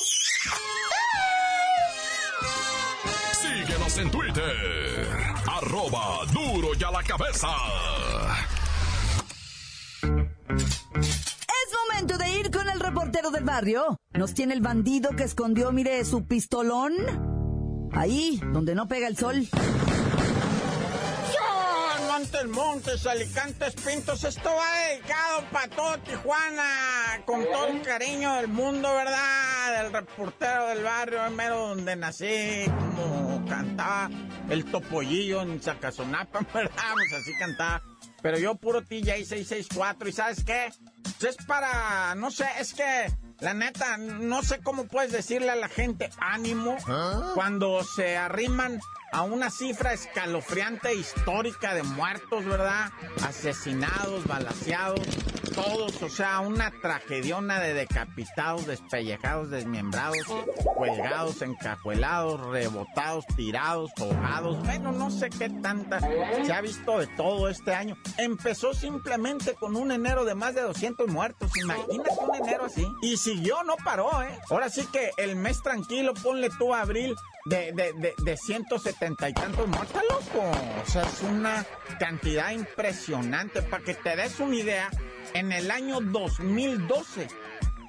Síguenos 3.40 3.98
en 3.98 4.10
Twitter. 4.10 5.06
Arroba 5.46 6.24
duro 6.32 6.74
y 6.78 6.84
a 6.84 6.90
la 6.90 7.02
cabeza. 7.02 7.48
Reportero 13.18 13.30
del 13.30 13.44
barrio. 13.44 14.00
Nos 14.12 14.34
tiene 14.34 14.54
el 14.54 14.60
bandido 14.60 15.10
que 15.10 15.24
escondió, 15.24 15.72
mire, 15.72 16.04
su 16.04 16.26
pistolón. 16.26 16.92
Ahí, 17.92 18.40
donde 18.52 18.74
no 18.74 18.86
pega 18.86 19.08
el 19.08 19.16
sol. 19.16 19.48
Montes, 22.08 22.48
Montes, 22.48 23.06
Alicantes, 23.06 23.74
Pintos, 23.74 24.24
esto 24.24 24.50
va 24.50 24.88
dedicado 24.88 25.44
para 25.52 25.68
todo 25.68 25.98
Tijuana, 25.98 27.22
con 27.24 27.44
todo 27.44 27.68
el 27.68 27.80
cariño 27.82 28.34
del 28.34 28.48
mundo, 28.48 28.92
¿verdad? 28.92 29.82
Del 29.82 29.92
reportero 29.92 30.66
del 30.66 30.82
barrio, 30.82 31.30
mero 31.30 31.68
donde 31.68 31.94
nací, 31.94 32.64
como 32.66 33.44
cantaba 33.48 34.10
el 34.50 34.64
topollillo 34.64 35.42
en 35.42 35.62
Zacazonapa, 35.62 36.40
¿verdad? 36.54 36.92
Pues 36.94 37.22
así 37.22 37.32
cantaba. 37.38 37.82
Pero 38.22 38.38
yo 38.38 38.56
puro 38.56 38.82
TJ 38.82 39.24
664, 39.24 40.08
¿y 40.08 40.12
sabes 40.12 40.44
qué? 40.44 40.70
Pues 41.02 41.36
es 41.36 41.46
para, 41.46 42.14
no 42.16 42.30
sé, 42.30 42.46
es 42.58 42.74
que 42.74 43.06
La 43.40 43.54
neta, 43.54 43.96
no 43.98 44.42
sé 44.42 44.58
cómo 44.58 44.86
puedes 44.86 45.12
decirle 45.12 45.50
a 45.50 45.54
la 45.56 45.68
gente 45.68 46.10
ánimo 46.18 46.76
cuando 47.34 47.84
se 47.84 48.16
arriman 48.16 48.80
a 49.12 49.22
una 49.22 49.48
cifra 49.48 49.92
escalofriante 49.92 50.92
histórica 50.94 51.72
de 51.72 51.84
muertos, 51.84 52.44
¿verdad? 52.44 52.90
Asesinados, 53.22 54.26
balaseados, 54.26 55.06
todos, 55.62 56.02
o 56.02 56.08
sea, 56.08 56.40
una 56.40 56.70
tragediona 56.70 57.58
de 57.60 57.74
decapitados, 57.74 58.66
despellejados, 58.66 59.50
desmembrados, 59.50 60.18
colgados, 60.76 61.42
encajuelados, 61.42 62.40
rebotados, 62.40 63.24
tirados, 63.36 63.90
ahogados, 63.98 64.58
bueno, 64.64 64.92
no 64.92 65.10
sé 65.10 65.30
qué 65.30 65.50
tanta, 65.50 66.00
se 66.00 66.52
ha 66.52 66.60
visto 66.60 66.98
de 66.98 67.06
todo 67.08 67.48
este 67.48 67.74
año. 67.74 67.96
Empezó 68.18 68.72
simplemente 68.74 69.54
con 69.54 69.76
un 69.76 69.90
enero 69.92 70.24
de 70.24 70.34
más 70.34 70.54
de 70.54 70.62
200 70.62 71.08
muertos, 71.08 71.50
imagínate 71.56 72.10
un 72.20 72.34
enero 72.34 72.64
así. 72.66 72.86
Y 73.02 73.16
siguió, 73.16 73.62
no 73.64 73.76
paró, 73.84 74.22
¿eh? 74.22 74.38
Ahora 74.50 74.70
sí 74.70 74.86
que 74.92 75.10
el 75.16 75.36
mes 75.36 75.62
tranquilo, 75.62 76.14
ponle 76.14 76.50
tú 76.58 76.74
a 76.74 76.82
abril, 76.82 77.16
de, 77.48 77.72
de, 77.72 77.92
de, 77.94 78.14
de 78.18 78.36
170 78.36 79.28
y 79.28 79.32
tantos 79.32 79.66
muertos, 79.66 80.02
loco. 80.10 80.50
O 80.82 80.90
sea, 80.90 81.02
es 81.02 81.22
una 81.22 81.64
cantidad 81.98 82.50
impresionante. 82.50 83.62
Para 83.62 83.82
que 83.82 83.94
te 83.94 84.16
des 84.16 84.38
una 84.40 84.56
idea, 84.56 84.90
en 85.34 85.52
el 85.52 85.70
año 85.70 86.00
2012, 86.00 87.28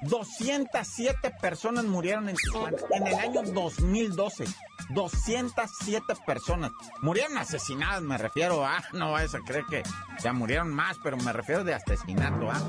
207 0.02 1.30
personas 1.40 1.84
murieron 1.84 2.28
en 2.28 2.36
Tijuana. 2.36 2.76
En 2.90 3.06
el 3.06 3.14
año 3.14 3.42
2012. 3.42 4.44
207 4.90 6.14
personas. 6.26 6.72
Murieron 7.02 7.38
asesinadas, 7.38 8.02
me 8.02 8.18
refiero 8.18 8.64
a. 8.64 8.82
No 8.92 9.12
vayas 9.12 9.34
a 9.34 9.40
creer 9.40 9.64
que 9.70 9.82
ya 10.22 10.32
murieron 10.32 10.74
más, 10.74 10.98
pero 11.02 11.16
me 11.18 11.32
refiero 11.32 11.64
de 11.64 11.74
asesinato, 11.74 12.50
¿ah? 12.50 12.60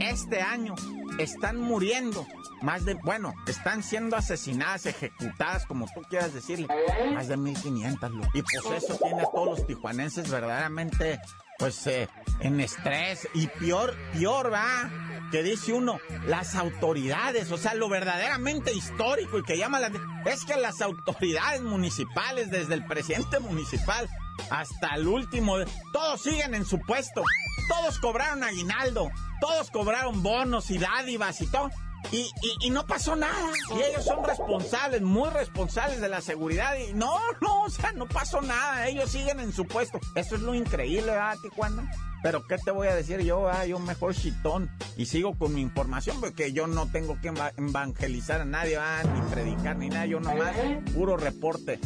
Este 0.00 0.40
año 0.40 0.74
están 1.18 1.60
muriendo 1.60 2.26
más 2.62 2.84
de, 2.84 2.94
bueno, 2.94 3.34
están 3.46 3.82
siendo 3.82 4.16
asesinadas, 4.16 4.86
ejecutadas, 4.86 5.66
como 5.66 5.86
tú 5.86 6.02
quieras 6.08 6.34
decirle, 6.34 6.66
más 7.14 7.28
de 7.28 7.36
1500, 7.36 8.10
loco. 8.10 8.28
Y 8.34 8.42
pues 8.42 8.82
eso 8.82 8.98
tiene 8.98 9.22
a 9.22 9.26
todos 9.26 9.58
los 9.58 9.66
tijuanenses 9.66 10.30
verdaderamente, 10.30 11.20
pues, 11.58 11.86
eh, 11.86 12.08
en 12.40 12.60
estrés. 12.60 13.28
Y 13.34 13.48
peor, 13.48 13.94
peor, 14.14 14.52
va 14.52 14.90
que 15.30 15.42
dice 15.42 15.72
uno, 15.72 16.00
las 16.26 16.54
autoridades, 16.54 17.50
o 17.52 17.58
sea, 17.58 17.74
lo 17.74 17.88
verdaderamente 17.88 18.72
histórico 18.72 19.38
y 19.38 19.42
que 19.42 19.58
llama 19.58 19.78
la... 19.78 19.90
Es 20.24 20.44
que 20.44 20.56
las 20.56 20.80
autoridades 20.80 21.60
municipales, 21.60 22.50
desde 22.50 22.74
el 22.74 22.86
presidente 22.86 23.38
municipal 23.38 24.08
hasta 24.50 24.94
el 24.94 25.06
último, 25.06 25.56
todos 25.92 26.22
siguen 26.22 26.54
en 26.54 26.64
su 26.64 26.80
puesto, 26.80 27.22
todos 27.68 27.98
cobraron 27.98 28.42
aguinaldo, 28.42 29.10
todos 29.40 29.70
cobraron 29.70 30.22
bonos 30.22 30.70
y 30.70 30.78
dádivas 30.78 31.40
y 31.42 31.46
todo. 31.48 31.70
Y, 32.10 32.30
y, 32.42 32.66
y, 32.66 32.70
no 32.70 32.86
pasó 32.86 33.16
nada. 33.16 33.52
Y 33.76 33.82
ellos 33.82 34.04
son 34.04 34.24
responsables, 34.24 35.02
muy 35.02 35.28
responsables 35.30 36.00
de 36.00 36.08
la 36.08 36.20
seguridad. 36.20 36.74
Y 36.76 36.94
no, 36.94 37.18
no, 37.40 37.64
o 37.64 37.70
sea, 37.70 37.92
no 37.92 38.06
pasó 38.06 38.40
nada. 38.40 38.86
Ellos 38.88 39.10
siguen 39.10 39.40
en 39.40 39.52
su 39.52 39.66
puesto. 39.66 40.00
Eso 40.14 40.36
es 40.36 40.40
lo 40.40 40.54
increíble, 40.54 41.12
¿verdad, 41.12 41.36
Tijuana? 41.42 41.90
Pero 42.22 42.44
¿qué 42.46 42.58
te 42.58 42.70
voy 42.70 42.88
a 42.88 42.94
decir 42.94 43.20
yo? 43.20 43.48
Ah, 43.48 43.64
yo 43.66 43.78
mejor 43.78 44.14
chitón 44.14 44.70
y 44.96 45.06
sigo 45.06 45.38
con 45.38 45.54
mi 45.54 45.60
información 45.60 46.20
porque 46.20 46.52
yo 46.52 46.66
no 46.66 46.90
tengo 46.90 47.20
que 47.20 47.32
evangelizar 47.56 48.40
a 48.40 48.44
nadie, 48.44 48.76
ah, 48.76 49.02
ni 49.04 49.20
predicar 49.30 49.76
ni 49.76 49.88
nada. 49.88 50.06
Yo 50.06 50.18
nomás, 50.18 50.56
puro 50.94 51.16
reporte. 51.16 51.78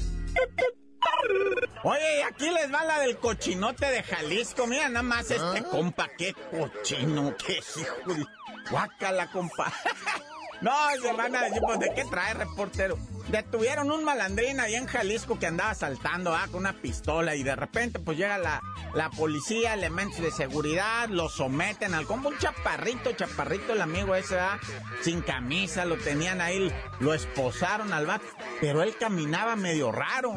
Oye, 1.85 2.23
aquí 2.25 2.49
les 2.49 2.73
va 2.73 2.85
la 2.85 3.00
del 3.00 3.19
cochinote 3.19 3.87
de 3.87 4.02
Jalisco. 4.02 4.66
Mira 4.66 4.88
nada 4.88 5.02
más 5.02 5.31
este 5.31 5.64
compa, 5.64 6.09
qué 6.16 6.33
cochino, 6.33 7.35
qué 7.45 7.59
hijo 7.59 8.14
de... 8.14 8.25
Guácala, 8.71 9.26
compa. 9.28 9.73
no, 10.61 10.73
se 11.00 11.12
van 11.12 11.35
a 11.35 11.42
decir, 11.42 11.62
pues, 11.62 11.78
¿de 11.78 11.95
qué 11.95 12.04
trae 12.04 12.35
reportero? 12.35 12.97
Detuvieron 13.29 13.91
un 13.91 14.05
malandrín 14.05 14.61
ahí 14.61 14.75
en 14.75 14.87
Jalisco 14.87 15.38
que 15.38 15.47
andaba 15.47 15.75
saltando 15.75 16.35
ah, 16.35 16.47
con 16.50 16.61
una 16.61 16.81
pistola 16.81 17.35
y 17.37 17.43
de 17.43 17.57
repente 17.57 17.99
pues 17.99 18.19
llega 18.19 18.37
la, 18.38 18.62
la 18.95 19.11
policía, 19.11 19.75
elementos 19.75 20.21
de 20.21 20.31
seguridad, 20.31 21.09
lo 21.09 21.29
someten 21.29 21.95
al 21.95 22.07
combo, 22.07 22.29
un 22.29 22.38
chaparrito, 22.38 23.12
chaparrito 23.12 23.73
el 23.73 23.81
amigo 23.81 24.14
ese, 24.14 24.38
ah, 24.38 24.59
sin 25.02 25.23
camisa, 25.23 25.85
lo 25.85 25.97
tenían 25.97 26.41
ahí, 26.41 26.71
lo 27.00 27.14
esposaron 27.14 27.93
al 27.93 28.07
vato, 28.07 28.25
pero 28.61 28.83
él 28.83 28.97
caminaba 28.99 29.57
medio 29.57 29.93
raro, 29.93 30.35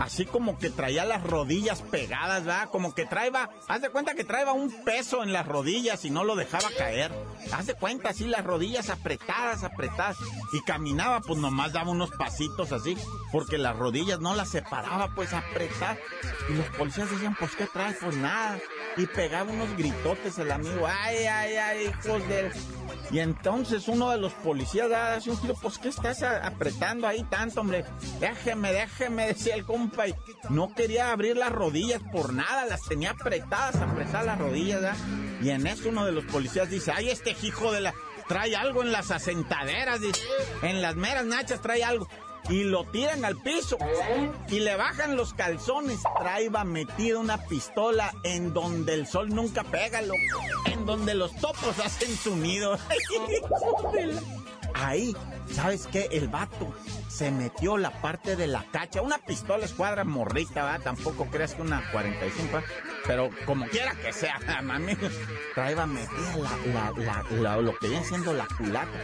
así 0.00 0.26
como 0.26 0.58
que 0.58 0.70
traía 0.70 1.04
las 1.04 1.22
rodillas 1.22 1.82
pegadas, 1.82 2.44
¿verdad? 2.44 2.68
Como 2.70 2.94
que 2.94 3.06
traía, 3.06 3.50
haz 3.68 3.82
de 3.82 3.90
cuenta 3.90 4.14
que 4.14 4.24
traía 4.24 4.52
un 4.52 4.84
peso 4.84 5.22
en 5.22 5.32
las 5.32 5.46
rodillas 5.46 6.04
y 6.04 6.10
no 6.10 6.22
lo 6.22 6.36
dejaba 6.36 6.68
caer, 6.76 7.12
haz 7.52 7.66
de 7.66 7.74
cuenta 7.74 8.10
así 8.10 8.26
las 8.26 8.44
rodillas 8.44 8.90
apretadas, 8.90 9.64
apretadas, 9.64 10.16
y 10.52 10.60
caminaba 10.62 11.20
pues 11.20 11.38
nomás 11.38 11.72
daba 11.72 11.90
unos 11.90 12.10
pasitos 12.26 12.72
así, 12.72 12.96
porque 13.30 13.56
las 13.56 13.76
rodillas 13.76 14.18
no 14.18 14.34
las 14.34 14.48
separaba, 14.50 15.14
pues 15.14 15.32
apretar. 15.32 15.96
Y 16.48 16.54
los 16.54 16.66
policías 16.76 17.08
decían, 17.08 17.36
pues 17.38 17.54
¿qué 17.54 17.66
traes? 17.66 17.98
Pues 18.00 18.16
nada. 18.16 18.58
Y 18.96 19.06
pegaba 19.06 19.52
unos 19.52 19.76
gritotes 19.76 20.36
el 20.38 20.50
amigo, 20.50 20.88
ay, 20.88 21.18
ay, 21.26 21.54
ay, 21.54 21.86
hijos 21.86 22.28
de... 22.28 22.50
Y 23.12 23.20
entonces 23.20 23.86
uno 23.86 24.10
de 24.10 24.18
los 24.18 24.32
policías 24.32 24.90
hace 24.90 25.30
un 25.30 25.40
tiro, 25.40 25.54
pues 25.62 25.78
¿qué 25.78 25.88
estás 25.88 26.24
apretando 26.24 27.06
ahí 27.06 27.22
tanto, 27.30 27.60
hombre? 27.60 27.84
Déjeme, 28.18 28.72
déjeme, 28.72 29.28
decía 29.28 29.54
el 29.54 29.64
compa. 29.64 30.08
Y 30.08 30.14
no 30.50 30.74
quería 30.74 31.12
abrir 31.12 31.36
las 31.36 31.52
rodillas 31.52 32.02
por 32.10 32.32
nada, 32.32 32.66
las 32.66 32.82
tenía 32.82 33.12
apretadas, 33.12 33.76
apretadas 33.76 34.26
las 34.26 34.38
rodillas. 34.38 34.96
Y 35.40 35.50
en 35.50 35.68
eso 35.68 35.90
uno 35.90 36.04
de 36.04 36.10
los 36.10 36.24
policías 36.24 36.68
dice, 36.68 36.90
ay, 36.92 37.10
este 37.10 37.36
hijo 37.42 37.70
de 37.70 37.82
la 37.82 37.94
trae 38.28 38.56
algo 38.56 38.82
en 38.82 38.92
las 38.92 39.10
asentaderas, 39.10 40.00
en 40.62 40.82
las 40.82 40.96
meras 40.96 41.24
nachas 41.24 41.60
trae 41.60 41.84
algo. 41.84 42.08
Y 42.48 42.62
lo 42.62 42.84
tiran 42.84 43.24
al 43.24 43.36
piso 43.36 43.76
y 44.48 44.60
le 44.60 44.76
bajan 44.76 45.16
los 45.16 45.34
calzones. 45.34 45.98
Traeba 46.16 46.62
metida 46.62 47.18
una 47.18 47.38
pistola 47.38 48.14
en 48.22 48.54
donde 48.54 48.94
el 48.94 49.08
sol 49.08 49.30
nunca 49.30 49.64
pega. 49.64 50.00
En 50.66 50.86
donde 50.86 51.14
los 51.14 51.34
topos 51.36 51.76
hacen 51.84 52.16
su 52.16 52.36
nido. 52.36 52.78
Ahí, 54.74 55.16
¿sabes 55.52 55.86
qué? 55.86 56.08
El 56.12 56.28
vato 56.28 56.72
se 57.08 57.30
metió 57.30 57.76
la 57.76 57.90
parte 58.02 58.36
de 58.36 58.46
la 58.46 58.64
cacha. 58.70 59.02
Una 59.02 59.18
pistola 59.18 59.64
escuadra 59.64 60.04
morrita, 60.04 60.64
¿verdad? 60.64 60.80
Tampoco 60.84 61.26
creas 61.26 61.54
que 61.54 61.62
una 61.62 61.90
45, 61.90 62.60
pero 63.06 63.30
como 63.44 63.66
quiera 63.66 63.94
que 63.94 64.12
sea, 64.12 64.38
mami, 64.62 64.96
traeba 65.54 65.86
metida 65.86 66.36
la, 66.72 66.92
la, 66.96 67.24
la, 67.30 67.56
lo 67.56 67.76
que 67.78 67.88
viene 67.88 68.04
siendo 68.04 68.32
la 68.32 68.46
culata 68.58 68.98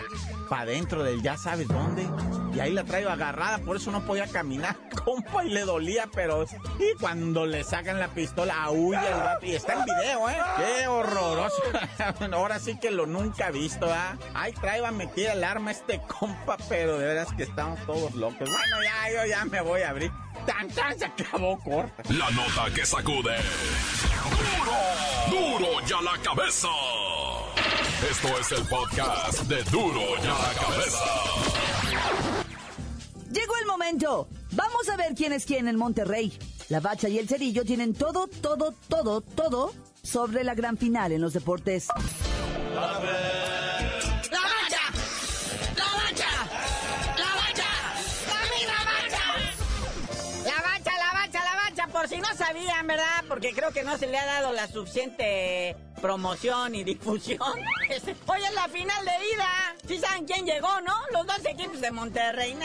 para 0.48 0.66
dentro 0.66 1.02
del 1.02 1.22
ya 1.22 1.37
sabes 1.37 1.68
dónde. 1.68 2.07
Y 2.55 2.61
ahí 2.61 2.73
la 2.73 2.85
traigo 2.85 3.11
agarrada, 3.11 3.59
por 3.59 3.77
eso 3.77 3.91
no 3.91 4.05
podía 4.05 4.27
caminar, 4.27 4.77
compa, 5.05 5.45
y 5.45 5.49
le 5.49 5.62
dolía, 5.62 6.09
pero. 6.12 6.45
Y 6.79 6.99
cuando 7.01 7.47
le 7.47 7.65
sacan 7.65 7.99
la 7.99 8.09
pistola, 8.09 8.71
huye 8.71 8.99
el 8.99 9.21
vato. 9.21 9.47
Y 9.47 9.55
está 9.55 9.75
en 9.75 9.85
video, 9.85 10.29
¿eh? 10.29 10.37
Qué 10.57 10.87
horroroso. 10.87 11.62
Ahora 12.33 12.59
sí 12.59 12.79
que 12.79 12.91
lo 12.91 13.07
nunca 13.07 13.49
he 13.49 13.53
visto, 13.53 13.87
¿ah? 13.91 14.17
Ay, 14.35 14.53
traeba 14.53 14.91
metida 14.91 15.33
el 15.33 15.45
arma 15.45 15.71
este 15.71 16.01
compa, 16.03 16.57
pero 16.69 16.99
de 16.99 17.07
veras 17.07 17.33
que 17.35 17.45
estamos 17.45 17.79
todos 17.87 18.15
locos. 18.15 18.51
Bueno, 18.51 18.83
ya, 18.83 19.11
yo 19.12 19.27
ya 19.27 19.45
me 19.45 19.61
voy 19.61 19.83
a 19.83 19.91
abrir. 19.91 20.12
Tan, 20.47 20.69
tan, 20.69 20.99
se 20.99 21.05
acabó 21.05 21.59
corta. 21.61 22.03
La 22.11 22.31
nota 22.31 22.75
que 22.75 22.85
sacude. 22.85 23.37
¡Duro! 25.29 25.59
¡Duro 25.59 25.87
ya 25.87 26.01
la 26.03 26.19
cabeza! 26.23 26.69
Esto 28.11 28.38
es 28.38 28.53
el 28.53 28.67
podcast 28.67 29.43
de 29.43 29.62
Duro 29.65 30.17
ya 30.23 30.33
la 30.33 30.53
cabeza. 30.61 31.52
Momento. 33.73 34.29
Vamos 34.53 34.87
a 34.91 34.97
ver 34.99 35.15
quién 35.15 35.33
es 35.33 35.47
quién 35.47 35.67
en 35.67 35.77
Monterrey. 35.77 36.31
La 36.69 36.81
Bacha 36.81 37.09
y 37.09 37.19
el 37.19 37.27
Cerillo 37.27 37.65
tienen 37.65 37.95
todo, 37.95 38.27
todo, 38.27 38.75
todo, 38.87 39.23
todo 39.23 39.73
sobre 40.03 40.45
la 40.45 40.55
gran 40.55 40.77
final 40.77 41.11
en 41.11 41.23
los 41.23 41.33
deportes. 41.33 41.89
¡La 41.89 42.81
Bacha! 42.81 43.09
¡La 44.31 44.41
Bacha! 45.97 46.33
¡La 47.17 47.31
Bacha! 47.35 47.71
¡La 48.69 48.79
Bacha! 48.85 49.25
La 50.45 50.57
Bacha, 50.61 50.93
la 50.99 51.13
Bacha, 51.15 51.41
la 51.43 51.55
Bacha, 51.57 51.87
por 51.89 52.09
si 52.09 52.19
no 52.19 52.29
sabían, 52.37 52.87
¿verdad? 52.87 53.25
Porque 53.27 53.55
creo 53.55 53.71
que 53.73 53.85
no 53.85 53.97
se 53.97 54.07
le 54.07 54.19
ha 54.19 54.27
dado 54.27 54.53
la 54.53 54.69
suficiente 54.69 55.77
promoción 56.03 56.75
y 56.75 56.85
difusión. 56.85 57.38
Hoy 58.27 58.43
es 58.43 58.55
la 58.55 58.69
final 58.69 59.05
de 59.05 59.12
ida. 59.35 59.77
¿Sí 59.87 59.99
saben 59.99 60.27
quién 60.27 60.45
llegó, 60.45 60.81
no? 60.81 60.95
Los 61.12 61.27
dos 61.27 61.47
equipos 61.47 61.81
de 61.81 61.91
Monterrey. 61.93 62.57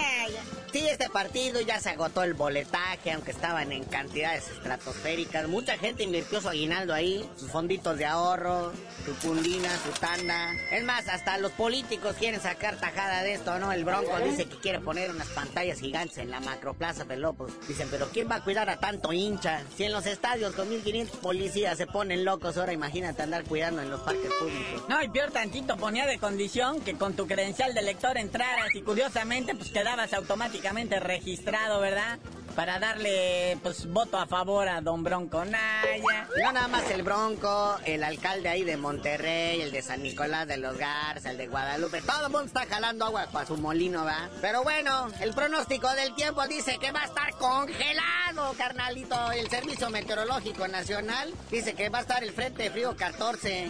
Sí, 0.72 0.86
este 0.88 1.10
partido 1.10 1.62
ya 1.62 1.80
se 1.80 1.92
agotó 1.92 2.24
el 2.24 2.34
boletaje, 2.34 3.12
aunque 3.12 3.32
estaban 3.32 3.72
en 3.72 3.86
cantidades 3.86 4.50
estratosféricas. 4.50 5.48
Mucha 5.48 5.78
gente 5.78 6.04
invirtió 6.04 6.42
su 6.42 6.50
aguinaldo 6.50 6.94
ahí, 6.94 7.28
sus 7.38 7.50
fonditos 7.50 7.98
de 7.98 8.06
ahorro, 8.06 8.74
su 9.06 9.14
pundina, 9.14 9.70
su 9.86 9.92
tanda. 10.00 10.54
Es 10.72 10.84
más, 10.84 11.08
hasta 11.08 11.38
los 11.38 11.52
políticos 11.54 12.16
quieren 12.20 12.42
sacar 12.42 12.78
tajada 12.78 13.24
de 13.24 13.34
esto, 13.34 13.58
¿no? 13.60 13.72
El 13.72 13.86
Bronco 13.86 14.18
dice 14.20 14.46
que 14.46 14.58
quiere 14.58 14.80
poner 14.80 15.10
unas 15.10 15.28
pantallas 15.28 15.80
gigantes 15.80 16.18
en 16.18 16.32
la 16.32 16.40
macroplaza 16.40 17.06
de 17.06 17.18
Lopos. 17.18 17.52
Dicen, 17.68 17.88
pero 17.90 18.10
¿quién 18.10 18.30
va 18.30 18.36
a 18.36 18.44
cuidar 18.44 18.70
a 18.70 18.78
tanto 18.78 19.14
hincha? 19.14 19.62
Si 19.76 19.84
en 19.84 19.94
los 19.94 20.06
estadios 20.06 20.54
con 20.54 20.70
1500 20.70 21.18
policías 21.20 21.78
se 21.78 21.88
ponen 21.88 22.26
locos, 22.26 22.58
ahora 22.58 22.74
imagínate 22.74 23.27
andar 23.28 23.44
cuidando 23.44 23.82
en 23.82 23.90
los 23.90 24.00
parques 24.02 24.32
públicos. 24.40 24.84
No, 24.88 25.02
y 25.04 25.10
peor 25.10 25.32
tantito 25.32 25.78
ponía 25.78 26.06
de 26.06 26.18
condición 26.18 26.82
que 26.82 26.96
con 26.96 27.14
tu 27.14 27.28
credencial 27.28 27.74
de 27.74 27.82
lector 27.82 28.18
entraras 28.18 28.74
y 28.74 28.82
curiosamente 28.82 29.54
pues 29.54 29.70
quedabas 29.70 30.14
automáticamente 30.14 31.00
registrado, 31.00 31.80
¿verdad? 31.80 32.20
para 32.58 32.80
darle 32.80 33.56
pues 33.62 33.86
voto 33.86 34.18
a 34.18 34.26
favor 34.26 34.68
a 34.68 34.82
don 34.82 35.04
Bronco 35.04 35.46
Naya. 35.46 36.28
No 36.44 36.52
nada 36.52 36.68
más 36.68 36.90
el 36.90 37.04
Bronco, 37.04 37.78
el 37.86 38.04
alcalde 38.04 38.50
ahí 38.50 38.64
de 38.64 38.78
Monterrey, 38.78 39.62
el 39.62 39.72
de 39.72 39.84
San 39.84 40.02
Nicolás 40.02 40.48
de 40.48 40.58
los 40.58 40.76
Garza, 40.76 41.30
el 41.30 41.38
de 41.38 41.46
Guadalupe, 41.46 42.02
todo 42.02 42.26
el 42.26 42.32
mundo 42.32 42.48
está 42.48 42.66
jalando 42.66 43.06
agua 43.06 43.28
para 43.32 43.46
su 43.46 43.58
molino, 43.58 44.04
¿va? 44.06 44.28
Pero 44.42 44.64
bueno, 44.64 45.08
el 45.22 45.36
pronóstico 45.36 45.88
del 45.94 46.16
tiempo 46.16 46.48
dice 46.48 46.80
que 46.80 46.92
va 46.92 47.04
a 47.04 47.06
estar 47.06 47.32
congelado, 47.38 48.56
carnalito. 48.58 49.32
El 49.34 49.48
Servicio 49.52 49.92
Meteorológico 49.92 50.68
Nacional 50.68 51.32
dice 51.52 51.76
que 51.76 51.90
va 51.90 52.00
a 52.00 52.02
estar 52.02 52.24
el 52.24 52.32
frente 52.32 52.72
frío 52.72 52.98
14, 52.98 53.17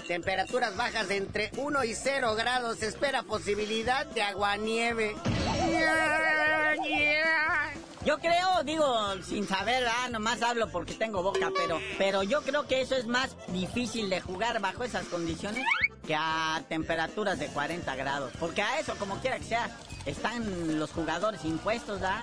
temperaturas 0.08 0.76
bajas 0.76 1.10
entre 1.10 1.52
1 1.58 1.84
y 1.86 1.96
0 1.96 2.36
grados, 2.36 2.84
espera 2.84 3.24
posibilidad 3.24 4.06
de 4.06 4.22
aguanieve. 4.22 5.16
Yo 8.06 8.20
creo, 8.20 8.64
digo, 8.64 8.86
sin 9.24 9.48
saber, 9.48 9.86
ah, 9.88 10.10
nomás 10.10 10.42
hablo 10.42 10.70
porque 10.70 10.94
tengo 10.94 11.24
boca, 11.24 11.50
pero, 11.58 11.80
pero 11.98 12.24
yo 12.24 12.42
creo 12.42 12.68
que 12.68 12.82
eso 12.82 12.96
es 12.96 13.06
más 13.08 13.36
difícil 13.50 14.10
de 14.10 14.22
jugar 14.22 14.60
bajo 14.62 14.84
esas 14.84 15.06
condiciones 15.08 15.66
que 16.06 16.16
a 16.16 16.64
temperaturas 16.70 17.40
de 17.40 17.48
40 17.48 17.96
grados. 17.96 18.32
Porque 18.40 18.62
a 18.62 18.80
eso, 18.80 18.96
como 18.98 19.20
quiera 19.20 19.40
que 19.40 19.46
sea, 19.46 19.70
están 20.06 20.80
los 20.80 20.92
jugadores 20.92 21.44
impuestos, 21.44 22.02
¿ah? 22.02 22.22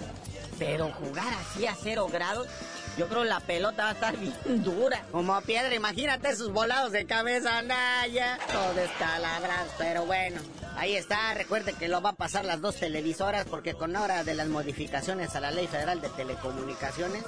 Pero 0.58 0.90
jugar 0.92 1.34
así 1.34 1.66
a 1.66 1.74
cero 1.74 2.08
grados, 2.10 2.48
yo 2.96 3.08
creo 3.08 3.24
la 3.24 3.40
pelota 3.40 3.84
va 3.84 3.90
a 3.90 3.92
estar 3.92 4.16
bien 4.18 4.62
dura. 4.62 5.02
Como 5.10 5.40
piedra, 5.42 5.74
imagínate 5.74 6.30
esos 6.30 6.52
volados 6.52 6.92
de 6.92 7.06
cabeza, 7.06 7.62
Naya. 7.62 8.38
Todo 8.52 8.74
descalabras, 8.74 9.66
pero 9.78 10.06
bueno. 10.06 10.40
Ahí 10.76 10.96
está, 10.96 11.34
recuerde 11.34 11.72
que 11.72 11.86
lo 11.86 12.02
va 12.02 12.10
a 12.10 12.14
pasar 12.14 12.44
las 12.44 12.60
dos 12.60 12.76
televisoras 12.76 13.46
porque 13.48 13.74
con 13.74 13.94
hora 13.94 14.24
de 14.24 14.34
las 14.34 14.48
modificaciones 14.48 15.36
a 15.36 15.40
la 15.40 15.52
Ley 15.52 15.68
Federal 15.68 16.00
de 16.00 16.08
Telecomunicaciones, 16.08 17.22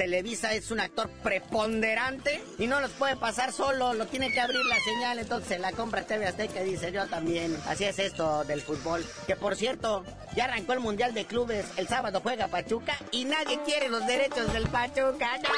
Televisa 0.00 0.54
es 0.54 0.70
un 0.70 0.80
actor 0.80 1.10
preponderante 1.22 2.42
y 2.58 2.66
no 2.66 2.80
los 2.80 2.90
puede 2.92 3.16
pasar 3.16 3.52
solo, 3.52 3.92
lo 3.92 4.06
tiene 4.06 4.32
que 4.32 4.40
abrir 4.40 4.64
la 4.64 4.80
señal, 4.80 5.18
entonces 5.18 5.60
la 5.60 5.72
compra 5.72 6.06
TV 6.06 6.26
Azteca 6.26 6.62
y 6.62 6.70
dice 6.70 6.90
yo 6.90 7.06
también. 7.06 7.54
Así 7.66 7.84
es 7.84 7.98
esto 7.98 8.42
del 8.44 8.62
fútbol. 8.62 9.04
Que 9.26 9.36
por 9.36 9.56
cierto, 9.56 10.02
ya 10.34 10.44
arrancó 10.44 10.72
el 10.72 10.80
Mundial 10.80 11.12
de 11.12 11.26
Clubes, 11.26 11.66
el 11.76 11.86
sábado 11.86 12.20
juega 12.22 12.48
Pachuca 12.48 12.96
y 13.10 13.26
nadie 13.26 13.60
quiere 13.66 13.90
los 13.90 14.06
derechos 14.06 14.50
del 14.54 14.66
Pachuca. 14.68 15.36
No, 15.36 15.48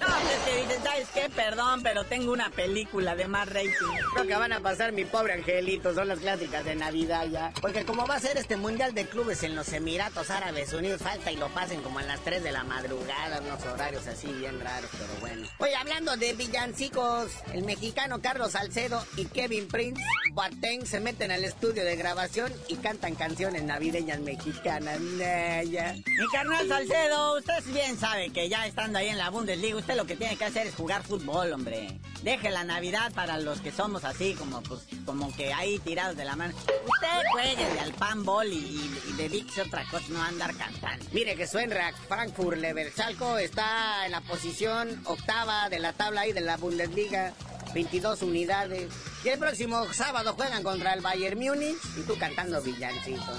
pues 0.00 0.38
que 0.44 0.62
dicen, 0.62 0.82
¿sabes 0.82 1.08
qué? 1.14 1.28
Perdón, 1.34 1.82
pero 1.82 2.04
tengo 2.04 2.32
una 2.32 2.50
película 2.50 3.14
de 3.14 3.28
más 3.28 3.48
rating. 3.48 3.70
Creo 4.14 4.26
que 4.26 4.36
van 4.36 4.52
a 4.52 4.60
pasar 4.60 4.92
mi 4.92 5.04
pobre 5.04 5.34
angelito, 5.34 5.94
son 5.94 6.08
las 6.08 6.18
clásicas 6.18 6.64
de 6.64 6.74
Navidad 6.74 7.26
ya. 7.26 7.52
Porque 7.60 7.84
como 7.84 8.06
va 8.06 8.16
a 8.16 8.20
ser 8.20 8.36
este 8.36 8.56
Mundial 8.56 8.94
de 8.94 9.06
Clubes 9.06 9.42
en 9.42 9.54
los 9.54 9.72
Emiratos 9.72 10.30
Árabes 10.30 10.72
Unidos, 10.72 11.02
falta 11.02 11.30
y 11.30 11.36
lo 11.36 11.48
pasen 11.48 11.82
como 11.82 11.98
a 11.98 12.02
las 12.02 12.20
3 12.20 12.42
de 12.42 12.52
la 12.52 12.64
madrugada, 12.64 13.40
unos 13.40 13.62
horarios 13.66 14.06
así 14.06 14.26
bien 14.32 14.60
raros, 14.60 14.90
pero 14.92 15.20
bueno. 15.20 15.48
Oye, 15.58 15.76
hablando 15.76 16.16
de 16.16 16.32
villancicos, 16.32 17.30
el 17.52 17.64
mexicano 17.64 18.20
Carlos 18.20 18.52
Salcedo 18.52 19.04
y 19.16 19.26
Kevin 19.26 19.68
Prince 19.68 20.02
Boateng 20.32 20.86
se 20.86 21.00
meten 21.00 21.30
al 21.30 21.44
estudio 21.44 21.84
de 21.84 21.96
grabación 21.96 22.52
y 22.68 22.76
cantan 22.76 23.14
canciones 23.14 23.62
navideñas 23.62 24.20
mexicanas. 24.20 25.00
Mi 25.00 26.26
carnal 26.32 26.68
Salcedo, 26.68 27.38
usted 27.38 27.64
bien 27.72 27.98
sabe 27.98 28.30
que 28.30 28.48
ya 28.48 28.66
estando 28.66 28.98
ahí 28.98 29.08
en 29.08 29.18
la 29.18 29.30
Bundesliga, 29.30 29.76
usted 29.90 30.02
lo 30.02 30.06
que 30.06 30.14
tiene 30.14 30.36
que 30.36 30.44
hacer 30.44 30.68
es 30.68 30.74
jugar 30.76 31.02
fútbol, 31.02 31.52
hombre. 31.52 31.98
Deje 32.22 32.50
la 32.50 32.62
Navidad 32.62 33.12
para 33.12 33.38
los 33.38 33.60
que 33.60 33.72
somos 33.72 34.04
así, 34.04 34.34
como 34.34 34.62
pues, 34.62 34.82
como 35.04 35.34
que 35.34 35.52
ahí 35.52 35.80
tirados 35.80 36.16
de 36.16 36.24
la 36.24 36.36
mano. 36.36 36.54
Usted 36.56 37.08
juegue 37.32 37.80
al 37.80 37.92
panball 37.94 38.52
y, 38.52 38.90
y, 39.08 39.12
dedique 39.16 39.60
otra 39.60 39.84
cosa, 39.90 40.04
no 40.10 40.22
andar 40.22 40.54
cantando. 40.54 41.04
Mire 41.12 41.34
que 41.34 41.46
Suenrak 41.46 41.96
Frankfurt 42.06 42.58
Leverchalco 42.58 43.38
está 43.38 44.06
en 44.06 44.12
la 44.12 44.20
posición 44.20 45.02
octava 45.06 45.68
de 45.68 45.80
la 45.80 45.92
tabla 45.92 46.20
ahí 46.20 46.32
de 46.32 46.42
la 46.42 46.56
Bundesliga. 46.56 47.32
22 47.74 48.22
unidades. 48.22 48.92
Y 49.24 49.28
el 49.28 49.38
próximo 49.38 49.84
sábado 49.92 50.34
juegan 50.34 50.64
contra 50.64 50.92
el 50.92 51.00
Bayern 51.02 51.38
Múnich 51.38 51.78
y 51.96 52.02
tú 52.02 52.18
cantando 52.18 52.60
villancito. 52.60 53.32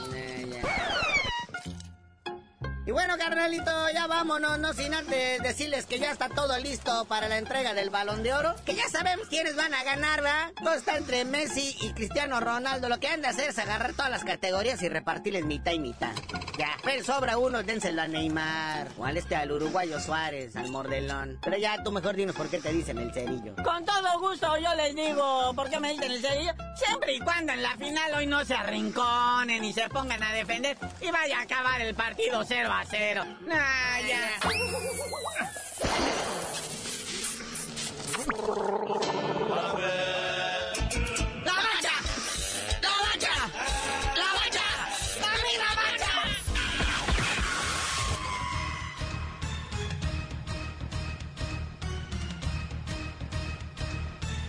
Y 2.83 2.89
bueno, 2.89 3.15
carnalito, 3.15 3.71
ya 3.93 4.07
vámonos, 4.07 4.57
no 4.57 4.73
sin 4.73 4.91
antes 4.95 5.43
decirles 5.43 5.85
que 5.85 5.99
ya 5.99 6.11
está 6.11 6.29
todo 6.29 6.57
listo 6.57 7.05
para 7.05 7.27
la 7.27 7.37
entrega 7.37 7.75
del 7.75 7.91
balón 7.91 8.23
de 8.23 8.33
oro. 8.33 8.55
Que 8.65 8.73
ya 8.73 8.89
sabemos 8.89 9.27
quiénes 9.27 9.55
van 9.55 9.71
a 9.75 9.83
ganar, 9.83 10.23
¿verdad? 10.23 10.51
Todo 10.63 10.73
está 10.73 10.97
entre 10.97 11.23
Messi 11.23 11.75
y 11.79 11.93
Cristiano 11.93 12.39
Ronaldo. 12.39 12.89
Lo 12.89 12.99
que 12.99 13.07
han 13.07 13.21
de 13.21 13.27
hacer 13.27 13.51
es 13.51 13.59
agarrar 13.59 13.93
todas 13.93 14.09
las 14.09 14.23
categorías 14.23 14.81
y 14.81 14.89
repartirles 14.89 15.45
mitad 15.45 15.73
y 15.73 15.79
mitad. 15.79 16.11
Ya, 16.57 16.75
pero 16.83 17.03
sobra 17.03 17.37
uno, 17.37 17.61
dénselo 17.61 18.01
a 18.01 18.07
Neymar. 18.07 18.87
O 18.97 19.05
al 19.05 19.15
este, 19.15 19.35
al 19.35 19.51
uruguayo 19.51 19.99
Suárez, 19.99 20.55
al 20.55 20.71
Mordelón. 20.71 21.37
Pero 21.43 21.57
ya, 21.57 21.83
tú 21.83 21.91
mejor 21.91 22.15
dinos 22.15 22.35
por 22.35 22.49
qué 22.49 22.59
te 22.59 22.73
dicen 22.73 22.97
el 22.97 23.13
cerillo. 23.13 23.55
Con 23.63 23.85
todo 23.85 24.19
gusto, 24.19 24.57
yo 24.57 24.73
les 24.73 24.95
digo, 24.95 25.53
¿por 25.53 25.69
qué 25.69 25.79
me 25.79 25.91
dicen 25.91 26.11
el 26.11 26.21
cerillo? 26.21 26.53
Siempre 26.75 27.13
y 27.13 27.19
cuando 27.19 27.53
en 27.53 27.61
la 27.61 27.77
final 27.77 28.13
hoy 28.15 28.25
no 28.25 28.43
se 28.43 28.55
arrinconen 28.55 29.63
y 29.63 29.71
se 29.71 29.87
pongan 29.89 30.23
a 30.23 30.33
defender 30.33 30.77
y 30.99 31.11
vaya 31.11 31.37
a 31.37 31.41
acabar 31.43 31.79
el 31.81 31.93
partido 31.93 32.43
0 32.43 32.70
¡La 32.71 32.77
bacha! 32.77 32.95
¡La! 33.51 33.57
¡La! 33.57 33.83
¡La! 43.17 43.41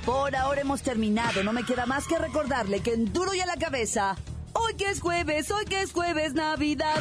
Por 0.06 0.36
ahora 0.36 0.60
hemos 0.60 0.82
terminado. 0.82 1.42
No 1.42 1.52
me 1.52 1.64
queda 1.64 1.86
más 1.86 2.06
que 2.06 2.18
recordarle 2.18 2.82
que 2.84 2.92
en 2.92 3.12
duro 3.12 3.34
y 3.34 3.40
a 3.40 3.46
la 3.46 3.56
cabeza. 3.56 4.14
Hoy 4.52 4.74
que 4.76 4.90
es 4.90 5.00
jueves, 5.00 5.50
hoy 5.50 5.64
que 5.64 5.82
es 5.82 5.92
jueves, 5.92 6.34
Navidad. 6.34 7.00